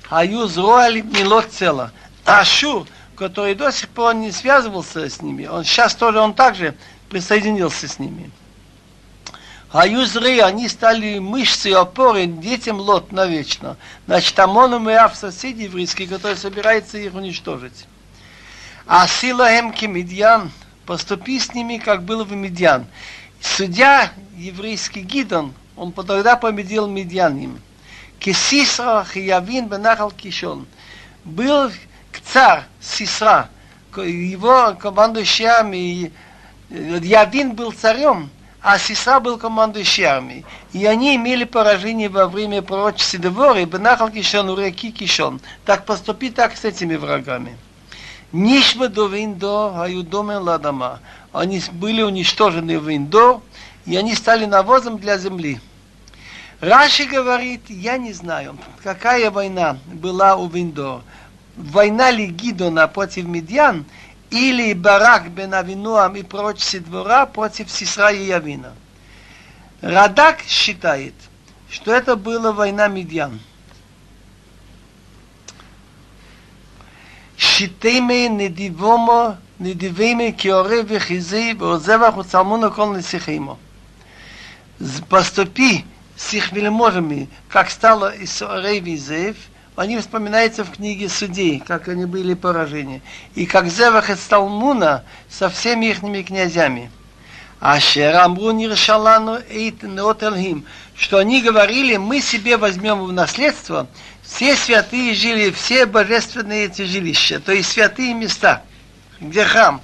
Аюз 0.10 0.58
Роаль 0.58 1.02
Милот 1.02 1.52
Цела. 1.52 1.92
Ашур– 2.26 2.88
который 3.16 3.56
до 3.56 3.72
сих 3.72 3.90
пор 3.90 4.16
не 4.16 4.32
связывался 4.32 5.10
с 5.10 5.22
ними, 5.22 5.46
он 5.46 5.64
сейчас 5.64 5.96
тоже, 5.96 6.20
он 6.20 6.34
также 6.34 6.76
присоединился 7.10 7.88
с 7.88 8.00
ними. 8.00 8.32
Аю 9.72 10.06
зры, 10.06 10.40
они 10.42 10.70
стали 10.70 11.18
мышцы 11.18 11.72
опоры 11.72 12.28
детям 12.28 12.80
Лот 12.80 13.12
навечно. 13.12 13.76
Значит, 14.06 14.38
Амон 14.38 14.88
и 14.88 14.94
Ав 14.94 15.16
соседи 15.16 15.64
еврейские, 15.64 16.08
которые 16.08 16.38
собираются 16.38 17.00
их 17.00 17.16
уничтожить. 17.16 17.86
А 18.86 19.08
сила 19.08 19.60
Эмки 19.60 19.86
Медьян– 19.86 20.52
поступи 20.86 21.40
с 21.40 21.54
ними, 21.54 21.78
как 21.78 22.04
было 22.04 22.24
в 22.24 22.32
Медьян. 22.32 22.86
Судья 23.42 24.12
еврейский 24.38 25.02
Гидон, 25.02 25.54
он 25.76 25.92
тогда 25.92 26.36
победил 26.36 26.88
Медьяним. 26.88 27.60
Кесисра 28.20 29.06
Хиявин 29.12 29.68
Бенахал 29.68 30.12
Кишон. 30.12 30.66
Был 31.26 31.72
царь 32.32 32.64
Сисра, 32.82 33.50
его 33.96 34.76
командующий 34.80 35.46
армией, 35.46 36.12
Явин 36.70 37.54
был 37.54 37.72
царем, 37.72 38.30
а 38.62 38.80
Сисра 38.80 39.20
был 39.20 39.38
командующий 39.38 40.06
армией. 40.06 40.46
И 40.72 40.86
они 40.86 41.16
имели 41.16 41.44
поражение 41.44 42.10
во 42.10 42.28
время 42.28 42.62
пророчества 42.62 43.20
Девора 43.20 43.60
и 43.60 43.66
Бенахал 43.66 44.10
Кишон 44.10 44.50
у 44.50 44.56
реки 44.56 44.92
Кишон. 44.92 45.42
Так 45.66 45.86
поступи 45.86 46.30
так 46.30 46.56
с 46.56 46.64
этими 46.64 46.96
врагами. 46.96 47.58
Нишма 48.32 48.88
до 48.88 49.08
Виндор, 49.08 49.80
Аюдомен 49.80 50.42
Ладама. 50.42 51.00
Они 51.34 51.62
были 51.74 52.02
уничтожены 52.02 52.80
в 52.80 52.90
Виндор, 52.90 53.42
и 53.86 53.96
они 53.98 54.16
стали 54.16 54.46
навозом 54.46 54.98
для 54.98 55.18
земли. 55.18 55.60
Раши 56.62 57.06
говорит, 57.06 57.70
я 57.70 57.98
не 57.98 58.14
знаю, 58.14 58.58
какая 58.82 59.30
война 59.30 59.78
была 59.86 60.38
у 60.38 60.48
Виндор 60.48 61.02
война 61.56 62.12
ли 62.12 62.28
Гидона 62.28 62.88
против 62.88 63.26
Медьян, 63.26 63.86
или 64.30 64.74
Барак 64.74 65.30
бен 65.30 65.54
Авинуам 65.54 66.16
и 66.16 66.24
прочие 66.24 66.82
двора 66.82 67.26
против 67.26 67.70
Сисра 67.70 68.12
и 68.12 68.26
Явина. 68.26 68.74
Радак 69.82 70.40
считает, 70.48 71.14
что 71.70 71.94
это 71.94 72.16
была 72.16 72.52
война 72.52 72.88
Медьян. 72.88 73.40
Шитейме 77.38 78.30
недивомо 78.30 79.38
недивейме 79.60 80.32
киоре 80.32 80.82
вихизи 80.82 81.56
озевах 81.62 82.18
уцалмуна 82.18 82.70
кол 82.72 82.94
несихеймо. 82.96 83.60
Поступи 85.10 85.86
с 86.16 86.34
их 86.34 86.52
вельможами, 86.52 87.30
как 87.50 87.70
стало 87.70 88.14
Исорей 88.18 88.80
Визеев– 88.80 89.38
они 89.76 89.98
вспоминаются 89.98 90.64
в 90.64 90.72
книге 90.72 91.10
судей, 91.10 91.60
как 91.60 91.88
они 91.88 92.06
были 92.06 92.34
поражены. 92.34 93.02
И 93.36 93.46
как 93.46 93.68
Зевах 93.68 94.10
и 94.10 94.16
Сталмуна 94.16 95.04
со 95.30 95.50
всеми 95.50 95.88
их 95.88 96.00
князьями. 96.00 96.92
А 97.60 97.80
Шерамру 97.80 98.52
Ниршалану 98.52 99.40
Неотелхим, 99.50 100.66
что 100.96 101.18
они 101.18 101.42
говорили, 101.42 101.98
мы 101.98 102.20
себе 102.20 102.58
возьмем 102.58 103.06
в 103.06 103.14
наследство 103.14 103.88
все 104.22 104.56
святые 104.56 105.14
жили, 105.14 105.52
все 105.52 105.86
божественные 105.86 106.66
эти 106.66 106.84
жилища, 106.84 107.40
то 107.40 107.52
есть 107.52 107.72
святые 107.72 108.14
места, 108.14 108.64
где 109.20 109.44
храм. 109.44 109.82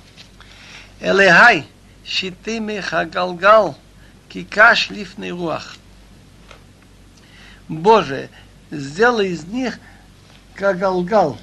Элехай, 0.99 1.65
щитыми 2.05 2.79
хагалгал, 2.79 3.77
кикаш 4.29 4.89
лифный 4.89 5.31
руах. 5.31 5.75
Боже, 7.67 8.29
сделай 8.71 9.29
из 9.29 9.45
них 9.45 9.79
кагалгал. 10.55 11.37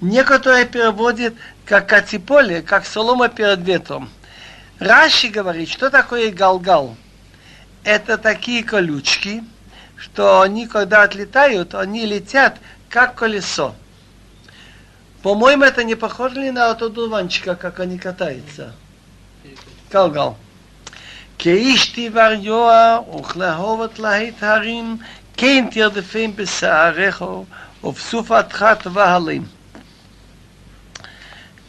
Некоторые 0.00 0.64
переводят 0.64 1.34
как 1.66 1.88
катиполе, 1.88 2.62
как 2.62 2.86
солома 2.86 3.28
перед 3.28 3.60
ветром. 3.60 4.08
Раши 4.78 5.28
говорит, 5.28 5.68
что 5.68 5.90
такое 5.90 6.30
галгал? 6.32 6.96
Это 7.84 8.16
такие 8.16 8.64
колючки, 8.64 9.44
что 9.96 10.40
они, 10.40 10.66
когда 10.66 11.02
отлетают, 11.02 11.74
они 11.74 12.06
летят 12.06 12.56
как 12.88 13.14
колесо. 13.14 13.74
По-моему, 15.22 15.64
это 15.64 15.84
не 15.84 15.94
похоже 15.94 16.40
ли 16.40 16.50
на 16.50 16.72
дуванчика, 16.74 17.54
как 17.54 17.80
они 17.80 17.98
катаются? 17.98 18.74
Галгал. 19.90 20.38
כאיש 21.39 21.87
תיבר 21.87 22.31
יוע 22.41 22.99
וכלהובת 23.15 23.99
להיט 23.99 24.43
הרים, 24.43 24.97
כן 25.37 25.65
תרדפים 25.71 26.35
בשעריך 26.35 27.23
ובסופתך 27.83 28.65
твалим. 28.83 29.45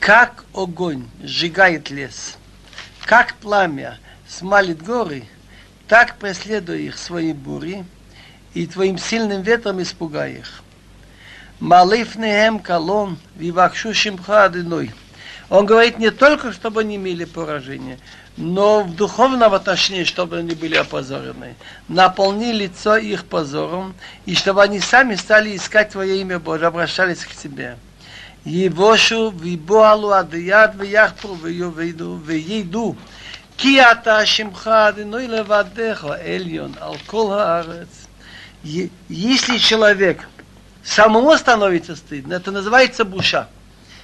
Как 0.01 0.44
огонь 0.55 1.09
сжигает 1.22 1.90
лес, 1.90 2.38
как 3.05 3.35
пламя 3.35 3.99
смалит 4.29 4.81
горы, 4.81 5.25
так 5.88 6.16
преследуя 6.16 6.79
их 6.79 6.96
свои 6.96 7.33
бури, 7.33 7.85
и 8.55 8.66
твоим 8.66 8.99
сильным 8.99 9.42
ветром 9.42 9.83
испугай 9.83 10.35
их. 10.35 10.62
Малифнеем 11.61 12.59
колон, 12.59 13.18
вивакшу 13.35 13.92
шимха 13.92 14.44
одиной. 14.44 14.92
Он 15.51 15.66
говорит 15.66 15.99
не 15.99 16.11
только, 16.11 16.53
чтобы 16.53 16.81
они 16.81 16.96
имели 16.96 17.25
поражение, 17.25 17.99
но 18.37 18.83
в 18.83 18.94
духовном 18.94 19.55
отношении, 19.55 20.05
чтобы 20.05 20.38
они 20.38 20.55
были 20.55 20.77
опозорены. 20.77 21.55
Наполни 21.88 22.53
лицо 22.53 22.96
их 22.96 23.25
позором, 23.25 23.94
и 24.27 24.35
чтобы 24.35 24.62
они 24.62 24.81
сами 24.81 25.14
стали 25.14 25.57
искать 25.57 25.90
Твое 25.90 26.20
имя 26.20 26.38
Божие, 26.38 26.68
обращались 26.68 27.25
к 27.25 27.35
Тебе. 27.35 27.77
יבושו 28.46 29.33
ויבוהלו 29.37 30.14
עד 30.14 30.35
יד 30.35 30.70
ויחפרו 30.79 31.38
ויובדו 31.38 32.18
וידעו 32.25 32.94
כי 33.59 33.83
אתה 33.83 34.27
שמך 34.27 34.68
אדינוי 34.68 35.29
לבדך 35.29 36.07
עליון 36.25 36.72
על 36.80 36.95
כל 37.07 37.39
הארץ 37.39 38.07
если 39.09 39.59
человек 39.59 40.26
самому 40.82 41.37
становится 41.37 41.95
стыдно, 41.95 42.34
это 42.34 42.51
называется 42.51 43.05
буша. 43.05 43.49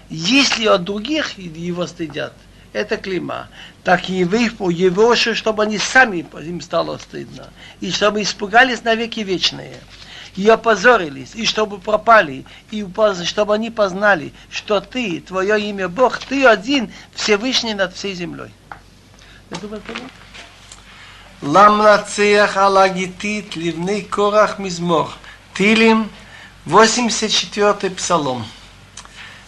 Если 0.09 0.67
от 0.67 0.85
других 0.85 1.39
его 1.39 1.87
стыдят, 1.87 2.35
это 2.73 2.97
клима. 2.97 3.49
Так 3.85 4.09
и 4.09 4.25
вы 4.25 4.45
его, 4.45 5.15
чтобы 5.15 5.63
они 5.63 5.79
сами 5.79 6.27
им 6.41 6.61
стало 6.61 6.99
стыдно. 6.99 7.49
И 7.81 7.91
чтобы 7.91 8.23
испугались 8.23 8.83
навеки 8.83 9.21
вечные. 9.21 9.79
И 10.37 10.49
опозорились, 10.49 11.35
и 11.35 11.45
чтобы 11.45 11.79
пропали, 11.79 12.47
и 12.71 12.87
чтобы 13.25 13.55
они 13.55 13.71
познали, 13.71 14.33
что 14.51 14.81
ты, 14.81 15.21
твое 15.21 15.61
имя 15.61 15.89
Бог, 15.89 16.19
ты 16.19 16.47
один 16.47 16.91
Всевышний 17.15 17.75
над 17.75 17.95
всей 17.95 18.15
землей. 18.15 18.51
Я 19.51 19.59
думаю, 19.59 19.83
понятно? 19.87 20.09
למנצח 21.43 22.57
על 22.57 22.77
הגיתית 22.77 23.57
לבני 23.57 24.03
קורח 24.05 24.59
מזמור. 24.59 25.09
תהילים 25.53 26.09
84 26.67 27.91
псалом. 27.97 28.56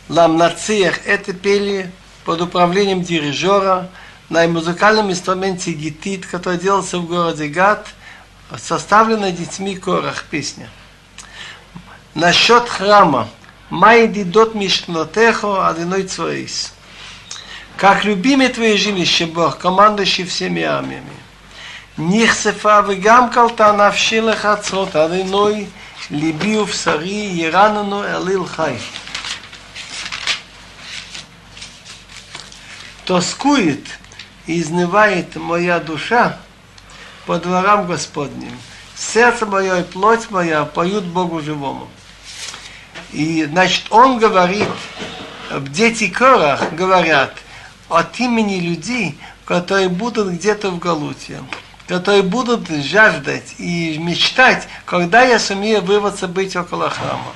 Ламнациях 0.10 1.06
это 1.06 1.34
пели 1.34 1.92
под 2.26 2.42
управлением 2.42 3.04
дирижера 3.04 3.90
на 4.30 4.48
музыкальном 4.48 5.12
инструменте 5.12 5.72
гитит, 5.72 6.26
который 6.26 6.58
делался 6.58 6.98
в 6.98 7.06
городе 7.06 7.48
Гат, 7.48 7.88
составленной 8.58 9.32
детьми 9.32 9.76
Корах 9.76 10.24
песня. 10.24 10.68
Насчет 12.16 12.68
храма. 12.68 13.30
Майди 13.70 14.24
дот 14.24 14.56
мишнотехо 14.56 15.70
одиной 15.70 16.04
цвоис. 16.04 16.74
Как 17.78 18.04
любимый 18.04 18.48
твое 18.48 18.78
жилище 18.78 19.28
Бог, 19.28 19.60
командующий 19.60 20.26
всеми 20.26 20.64
армиями. 20.64 21.06
Нихсефа 21.98 22.82
вегам 22.82 23.30
калта 23.30 23.74
навшилах 23.74 24.44
ацрот 24.44 24.96
одиной 24.96 25.70
либию 26.10 26.66
в 26.66 26.74
сари 26.74 27.28
еранану 27.28 28.02
элил 28.02 28.46
хай. 28.46 28.80
Тоскует 33.10 33.88
и 34.46 34.62
изнывает 34.62 35.36
моя 35.36 35.80
душа 35.80 36.38
по 37.26 37.40
дворам 37.40 37.88
Господним. 37.88 38.56
Сердце 38.96 39.48
мое 39.48 39.80
и 39.80 39.84
плоть 39.84 40.30
моя 40.30 40.64
поют 40.64 41.06
Богу 41.06 41.42
живому. 41.42 41.88
И, 43.12 43.46
значит, 43.46 43.86
он 43.90 44.20
говорит, 44.20 44.68
дети 45.72 46.08
Корах 46.08 46.72
говорят 46.74 47.34
от 47.88 48.20
имени 48.20 48.60
людей, 48.60 49.18
которые 49.44 49.90
будут 49.90 50.28
где-то 50.28 50.70
в 50.70 50.78
Галуте, 50.78 51.42
которые 51.88 52.22
будут 52.22 52.70
жаждать 52.70 53.56
и 53.58 53.98
мечтать, 53.98 54.68
когда 54.86 55.24
я 55.24 55.40
сумею 55.40 55.82
вырваться 55.82 56.28
быть 56.28 56.56
около 56.56 56.92
храма. 56.92 57.34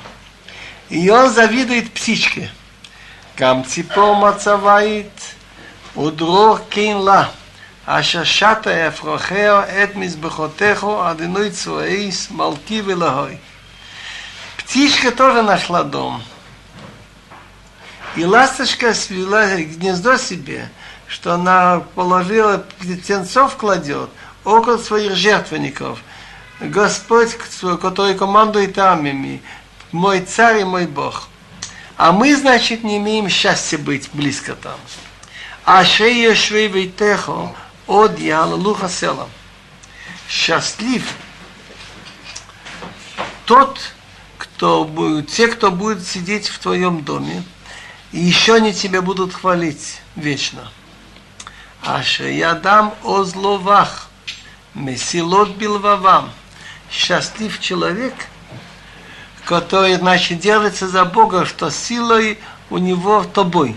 И 0.90 1.10
он 1.10 1.32
завидует 1.32 1.90
птичке. 1.90 2.52
Кам 3.36 3.66
ципор– 3.66 4.16
ודרור 5.97 6.59
כן 6.71 6.97
לה, 7.05 7.25
אשר 7.87 8.25
שתה 8.25 8.89
אפרוחהו 8.89 9.59
את 9.83 9.97
מזבחותיכו 9.97 11.03
עד 11.03 11.21
עינוי 11.21 11.51
צבאיס 11.51 12.31
מלכי 12.31 12.83
ולהוי. 12.85 13.37
Птичка 14.59 15.11
тоже 15.13 15.43
нашла 15.43 15.83
дом. 15.83 16.21
И 18.17 18.25
ласточка 18.25 18.93
свела 18.93 19.57
гнездо 19.57 20.19
себе, 20.19 20.69
что 21.07 21.33
она 21.33 21.81
положила 21.95 22.67
птенцов 22.79 23.57
кладет – 23.57 24.21
около 24.49 24.79
своих 24.79 25.15
жертвенников. 25.15 26.01
Господь, 26.61 27.37
который 27.81 28.15
командует 28.15 28.79
армиями, 28.79 29.43
мой 29.93 30.21
царь 30.21 30.61
и 30.61 30.65
мой 30.65 30.87
Бог. 30.87 31.29
А 31.97 32.13
мы, 32.13 32.35
значит, 32.35 32.85
не 32.85 32.99
имеем 32.99 33.29
счастья 33.29 33.79
быть 33.79 34.09
близко 34.13 34.55
там. 34.55 34.79
А 35.66 35.86
шея 35.86 36.36
швей 36.36 36.68
вейтехо 36.68 37.56
от 37.88 38.20
ялалуха 38.20 38.90
села. 38.90 39.30
Счастлив 40.28 41.04
тот, 43.46 43.80
кто 44.38 44.84
будет, 44.84 45.30
те, 45.30 45.48
кто 45.48 45.72
будет 45.72 46.06
сидеть 46.06 46.50
в 46.50 46.60
твоем 46.60 47.04
доме, 47.04 47.44
и 48.12 48.20
еще 48.20 48.56
они 48.56 48.74
тебя 48.74 49.02
будут 49.02 49.34
хвалить 49.34 50.02
вечно. 50.16 50.70
Аше 51.86 52.32
ядам 52.32 52.94
озловах. 53.04 54.10
Месилот 54.74 55.50
Билвавам. 55.50 56.32
Счастлив 56.90 57.60
человек, 57.60 58.14
который, 59.46 59.96
значит, 59.96 60.40
держится 60.40 60.88
за 60.88 61.06
Бога, 61.06 61.46
что 61.46 61.70
силой 61.70 62.40
у 62.70 62.80
него 62.80 63.24
тобой. 63.24 63.76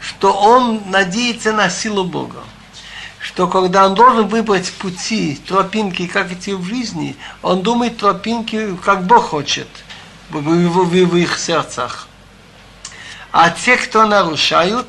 Что 0.00 0.32
он 0.32 0.82
надеется 0.86 1.52
на 1.52 1.70
силу 1.70 2.04
Бога. 2.04 2.44
Что 3.18 3.48
когда 3.48 3.86
он 3.86 3.94
должен 3.94 4.28
выбрать 4.28 4.72
пути, 4.72 5.40
тропинки, 5.46 6.06
как 6.06 6.32
идти 6.32 6.54
в 6.54 6.64
жизни, 6.64 7.16
он 7.42 7.62
думает 7.62 7.98
тропинки, 7.98 8.76
как 8.84 9.04
Бог 9.06 9.30
хочет 9.30 9.68
в, 10.30 10.40
в, 10.40 10.84
в, 10.84 11.16
их 11.16 11.38
сердцах. 11.38 12.08
А 13.32 13.50
те, 13.50 13.76
кто 13.76 14.06
нарушают, 14.06 14.86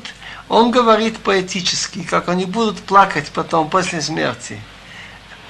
он 0.48 0.70
говорит 0.70 1.18
поэтически, 1.18 2.02
как 2.02 2.28
они 2.28 2.44
будут 2.44 2.78
плакать 2.78 3.30
потом, 3.32 3.68
после 3.68 4.00
смерти– 4.00 4.60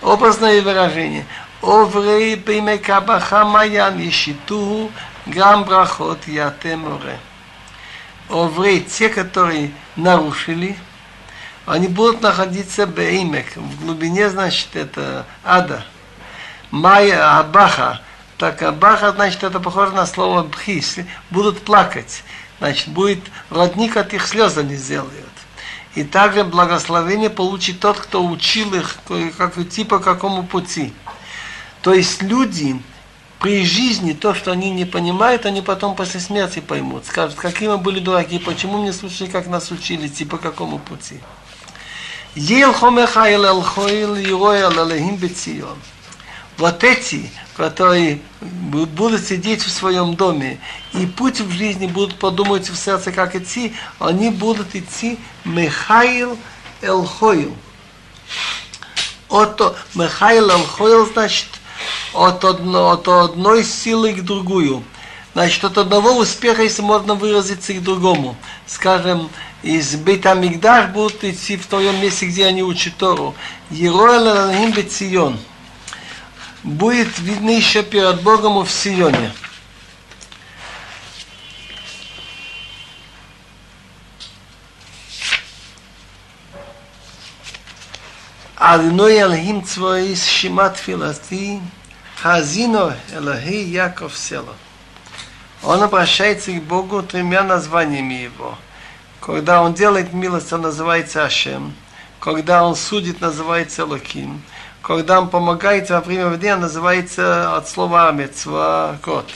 образное 0.03 0.63
выражение. 0.63 1.27
Оврей 1.63 2.37
бимекабаха 2.37 3.45
маян 3.45 3.99
ешиту 3.99 4.91
гам 5.27 5.65
брахот 5.65 6.27
ятеморе. 6.27 7.19
Оврей, 8.31 8.81
те, 8.81 9.09
которые 9.09 9.73
нарушили, 9.97 10.77
они 11.67 11.89
будут 11.89 12.23
находиться 12.23 12.87
беймек, 12.87 13.57
в 13.57 13.85
глубине, 13.85 14.31
значит, 14.31 14.69
это 14.75 15.27
ада. 15.45 15.85
Майя 16.71 17.39
абаха, 17.39 18.01
так 18.39 18.63
абаха, 18.63 19.13
значит, 19.13 19.43
это 19.43 19.61
похоже 19.61 19.93
на 19.93 20.07
слово 20.07 20.45
бхис, 20.45 20.99
будут 21.31 21.63
плакать. 21.63 22.23
Значит, 22.59 22.89
будет 22.89 23.21
родник 23.51 23.97
от 23.97 24.13
их 24.15 24.27
слез 24.27 24.57
они 24.57 24.77
сделают. 24.77 25.15
И 25.95 26.05
также 26.05 26.45
благословение 26.45 27.31
получит 27.31 27.81
тот, 27.81 27.99
кто 27.99 28.25
учил 28.25 28.75
их, 28.75 28.97
как 29.37 29.59
идти 29.59 29.85
по 29.85 29.99
какому 29.99 30.45
пути. 30.45 30.93
То 31.83 31.93
есть 31.93 32.23
люди 32.23 32.81
при 33.41 33.65
жизни, 33.65 34.13
то, 34.13 34.35
что 34.35 34.53
они 34.53 34.71
не 34.71 34.85
понимают, 34.85 35.47
они 35.47 35.63
потом 35.63 35.97
после 35.97 36.21
смерти 36.21 36.61
поймут. 36.61 37.07
Скажут, 37.07 37.39
какие 37.39 37.69
мы 37.69 37.79
были 37.79 37.99
дураки, 37.99 38.39
почему 38.39 38.83
мне 38.83 38.93
слушали, 38.93 39.31
как 39.31 39.47
нас 39.47 39.71
учили, 39.71 40.07
идти 40.07 40.25
по 40.25 40.37
какому 40.37 40.79
пути. 40.79 41.21
Вот 46.59 46.85
эти 46.85 47.31
которые 47.61 48.21
будут 48.41 49.23
сидеть 49.23 49.63
в 49.63 49.71
своем 49.71 50.17
доме, 50.17 50.59
и 50.95 51.05
путь 51.05 51.41
в 51.41 51.51
жизни 51.51 51.87
будут 51.87 52.19
подумать 52.19 52.71
в 52.71 52.75
сердце, 52.75 53.13
как 53.13 53.37
идти, 53.37 53.75
они 53.99 54.31
будут 54.31 54.75
идти 54.75 55.19
Михаил 55.45 56.39
Элхоил. 56.81 57.55
От 59.29 59.61
Михаил 59.95 60.49
Элхоил, 60.49 61.05
значит, 61.13 61.49
от, 62.13 62.45
одно, 62.45 62.91
от 62.91 63.09
одной 63.09 63.65
силы 63.65 64.13
к 64.13 64.23
другую. 64.23 64.83
Значит, 65.33 65.65
от 65.65 65.79
одного 65.79 66.17
успеха, 66.17 66.63
если 66.63 66.83
можно 66.83 67.15
выразиться, 67.15 67.73
к 67.73 67.83
другому. 67.83 68.37
Скажем, 68.67 69.31
из 69.63 69.95
Бейт-Амигдаш 69.95 70.93
будут 70.93 71.23
идти 71.23 71.57
в 71.57 71.67
том 71.67 71.83
месте, 72.01 72.27
где 72.27 72.47
они 72.47 72.63
учат 72.63 72.97
Тору. 72.97 73.35
Ероэл 73.71 74.27
Элахим 74.27 74.73
Бецион 74.73 75.39
будет 76.63 77.19
видно 77.19 77.51
еще 77.51 77.83
перед 77.83 78.23
Богом 78.23 78.65
в 78.65 78.71
Сионе. 78.71 79.33
Адной 88.63 89.23
Алхим 89.23 89.65
Цвоис 89.65 90.23
Шимат 90.27 90.77
Филати 90.77 91.63
Хазино 92.21 92.95
Элахи 93.11 93.55
Яков 93.55 94.15
Села. 94.19 94.55
Он 95.63 95.83
обращается 95.83 96.53
к 96.53 96.63
Богу 96.65 97.03
тремя 97.03 97.43
названиями 97.43 98.13
его. 98.13 98.59
Когда 99.23 99.63
он 99.63 99.73
делает 99.73 100.13
милость, 100.13 100.53
он 100.53 100.61
называется 100.61 101.25
Ашем. 101.25 101.73
Когда 102.19 102.63
он 102.63 102.77
судит, 102.77 103.23
называется 103.23 103.87
Локим 103.87 104.43
когда 104.83 105.21
он 105.21 105.31
помогает 105.31 105.89
во 105.89 106.01
время 106.01 106.29
войны, 106.29 106.57
называется 106.57 107.57
от 107.57 107.67
слова 107.67 108.09
Амецва 108.09 108.99
кот. 109.03 109.31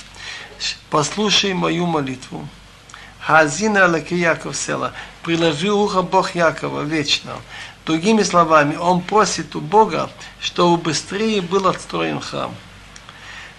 Послушай 0.90 1.54
мою 1.54 1.86
молитву. 1.86 2.46
Хазина 3.20 3.86
Алаки 3.86 4.14
Яков 4.14 4.54
Села. 4.54 4.92
Приложи 5.22 5.70
ухо 5.70 6.02
Бог 6.02 6.34
Якова 6.34 6.82
вечно. 6.82 7.32
Другими 7.86 8.22
словами, 8.22 8.76
он 8.76 9.02
просит 9.02 9.54
у 9.54 9.60
Бога, 9.60 10.10
чтобы 10.40 10.78
быстрее 10.78 11.42
был 11.42 11.66
отстроен 11.66 12.20
храм. 12.20 12.54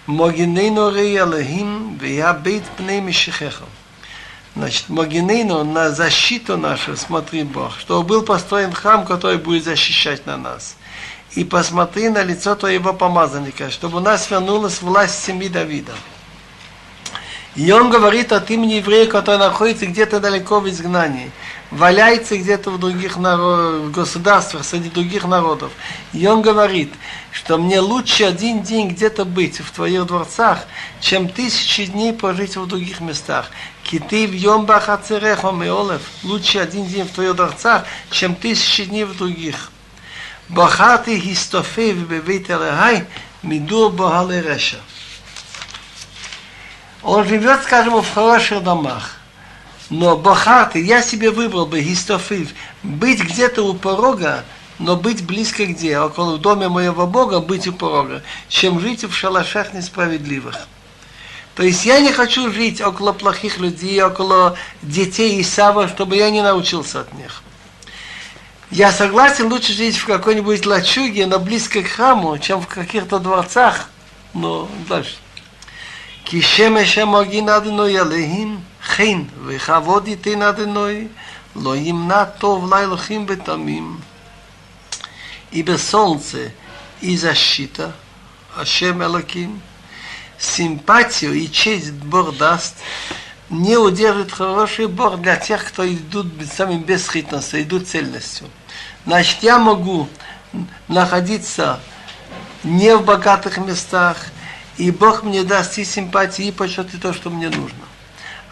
Могинейну 0.06 0.90
рей 0.90 1.20
Алахим, 1.20 1.96
вея 1.98 2.32
бейт 2.32 2.64
пней. 2.76 3.02
Значит, 4.56 4.88
Могинейну 4.88 5.64
на 5.64 5.90
защиту 5.90 6.56
нашу, 6.56 6.96
смотри 6.96 7.44
Бог, 7.44 7.78
чтобы 7.78 8.02
был 8.06 8.22
построен 8.22 8.72
храм, 8.72 9.04
который 9.04 9.38
будет 9.38 9.64
защищать 9.64 10.26
на 10.26 10.36
нас 10.36 10.76
и 11.36 11.44
посмотри 11.44 12.08
на 12.08 12.22
лицо 12.22 12.54
твоего 12.54 12.94
помазанника, 12.94 13.70
чтобы 13.70 13.98
у 13.98 14.00
нас 14.00 14.30
вернулась 14.30 14.80
власть 14.80 15.22
семьи 15.22 15.48
Давида. 15.48 15.92
И 17.54 17.70
он 17.72 17.90
говорит 17.90 18.32
от 18.32 18.50
имени 18.50 18.74
еврея, 18.74 19.06
который 19.06 19.38
находится 19.38 19.86
где-то 19.86 20.20
далеко 20.20 20.60
в 20.60 20.68
изгнании, 20.68 21.30
валяется 21.70 22.36
где-то 22.36 22.70
в 22.70 22.78
других 22.78 23.16
народ, 23.16 23.90
государствах, 23.90 24.64
среди 24.64 24.88
других 24.88 25.24
народов. 25.24 25.72
И 26.12 26.26
он 26.26 26.42
говорит, 26.42 26.92
что 27.32 27.58
мне 27.58 27.80
лучше 27.80 28.24
один 28.24 28.62
день 28.62 28.88
где-то 28.88 29.24
быть 29.24 29.60
в 29.60 29.70
твоих 29.70 30.06
дворцах, 30.06 30.66
чем 31.00 31.28
тысячи 31.28 31.86
дней 31.86 32.12
прожить 32.12 32.56
в 32.56 32.66
других 32.66 33.00
местах. 33.00 33.50
Киты 33.82 34.26
в 34.26 34.32
Йом 34.32 34.66
Бахацерехо 34.66 35.50
Меолев. 35.50 36.02
Лучше 36.22 36.58
один 36.58 36.86
день 36.86 37.04
в 37.04 37.12
твоих 37.12 37.36
дворцах, 37.36 37.84
чем 38.10 38.34
тысячи 38.34 38.84
дней 38.84 39.04
в 39.04 39.16
других. 39.16 39.70
Бахати 40.48 41.18
Хистофей 41.18 41.92
в 41.92 42.08
Бевейт 42.08 42.48
Элехай 42.50 43.04
Мидур 43.42 43.92
Бахале 43.92 44.42
Реша. 44.42 44.78
Он 47.02 47.26
живет, 47.26 47.62
скажем, 47.62 48.00
в 48.00 48.14
хороших 48.14 48.62
домах 48.62 49.16
но 49.90 50.16
бахарты, 50.16 50.82
я 50.84 51.02
себе 51.02 51.30
выбрал 51.30 51.66
бы 51.66 51.80
гистофив, 51.80 52.50
быть 52.82 53.22
где-то 53.22 53.62
у 53.62 53.74
порога, 53.74 54.44
но 54.78 54.96
быть 54.96 55.24
близко 55.24 55.66
где, 55.66 55.98
около 55.98 56.38
дома 56.38 56.68
моего 56.68 57.06
Бога, 57.06 57.40
быть 57.40 57.66
у 57.66 57.72
порога, 57.72 58.22
чем 58.48 58.80
жить 58.80 59.04
в 59.04 59.14
шалашах 59.14 59.72
несправедливых. 59.72 60.66
То 61.54 61.62
есть 61.62 61.86
я 61.86 62.00
не 62.00 62.12
хочу 62.12 62.52
жить 62.52 62.82
около 62.82 63.12
плохих 63.12 63.58
людей, 63.58 64.02
около 64.02 64.58
детей 64.82 65.40
Исава, 65.40 65.88
чтобы 65.88 66.16
я 66.16 66.30
не 66.30 66.42
научился 66.42 67.00
от 67.00 67.12
них. 67.14 67.42
Я 68.70 68.90
согласен, 68.92 69.50
лучше 69.50 69.72
жить 69.72 69.96
в 69.96 70.06
какой-нибудь 70.06 70.66
лачуге, 70.66 71.26
но 71.26 71.38
близко 71.38 71.82
к 71.82 71.86
храму, 71.86 72.36
чем 72.38 72.60
в 72.60 72.66
каких-то 72.66 73.20
дворцах. 73.20 73.88
Но 74.34 74.68
дальше. 74.88 75.14
Кишемеша 76.24 77.06
могинадну 77.06 77.86
ялехим. 77.86 78.62
חן 78.85 79.23
וכבוד 79.45 80.07
ייתן 80.07 80.41
אדינוי, 80.41 81.07
לא 81.55 81.75
ימנע 81.75 82.23
טוב 82.25 82.73
לאלוהים 82.73 83.25
בתמים. 83.25 83.97
Ибо 85.51 85.77
солнце 85.77 86.53
и 87.01 87.17
защита, 87.17 87.93
Ашем 88.55 89.03
Элоким, 89.03 89.61
симпатию 90.39 91.33
и 91.33 91.51
честь 91.51 91.91
Бог 91.91 92.37
даст, 92.37 92.75
не 93.49 93.75
удержит 93.75 94.31
хороший 94.31 94.87
Бог 94.87 95.19
для 95.21 95.35
тех, 95.35 95.65
кто 95.65 95.85
идут 95.85 96.27
самим 96.49 96.83
бесхитностью, 96.83 97.61
идут 97.63 97.87
цельностью. 97.87 98.47
Значит, 99.05 99.43
я 99.43 99.59
могу 99.59 100.07
находиться 100.87 101.81
не 102.63 102.95
в 102.95 103.03
богатых 103.03 103.57
местах, 103.57 104.17
и 104.77 104.89
Бог 104.89 105.23
мне 105.23 105.43
даст 105.43 105.77
и 105.77 105.83
симпатии, 105.83 106.45
и 106.45 106.51
почет, 106.51 106.93
и 106.93 106.97
то, 106.97 107.11
что 107.11 107.29
мне 107.29 107.49
нужно. 107.49 107.84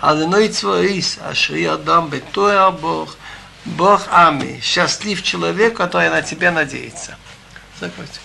Алиной 0.05 0.49
цвоис, 0.49 1.19
ашри 1.25 1.65
адам 1.65 2.11
бетоя 2.11 2.71
Бог, 2.71 3.17
Бог 3.65 4.03
ами, 4.11 4.61
счастлив 4.61 5.23
человек, 5.23 5.79
который 5.79 6.11
на 6.11 6.21
тебя 6.21 6.53
надеется. 6.53 7.17
Закройте. 7.81 8.21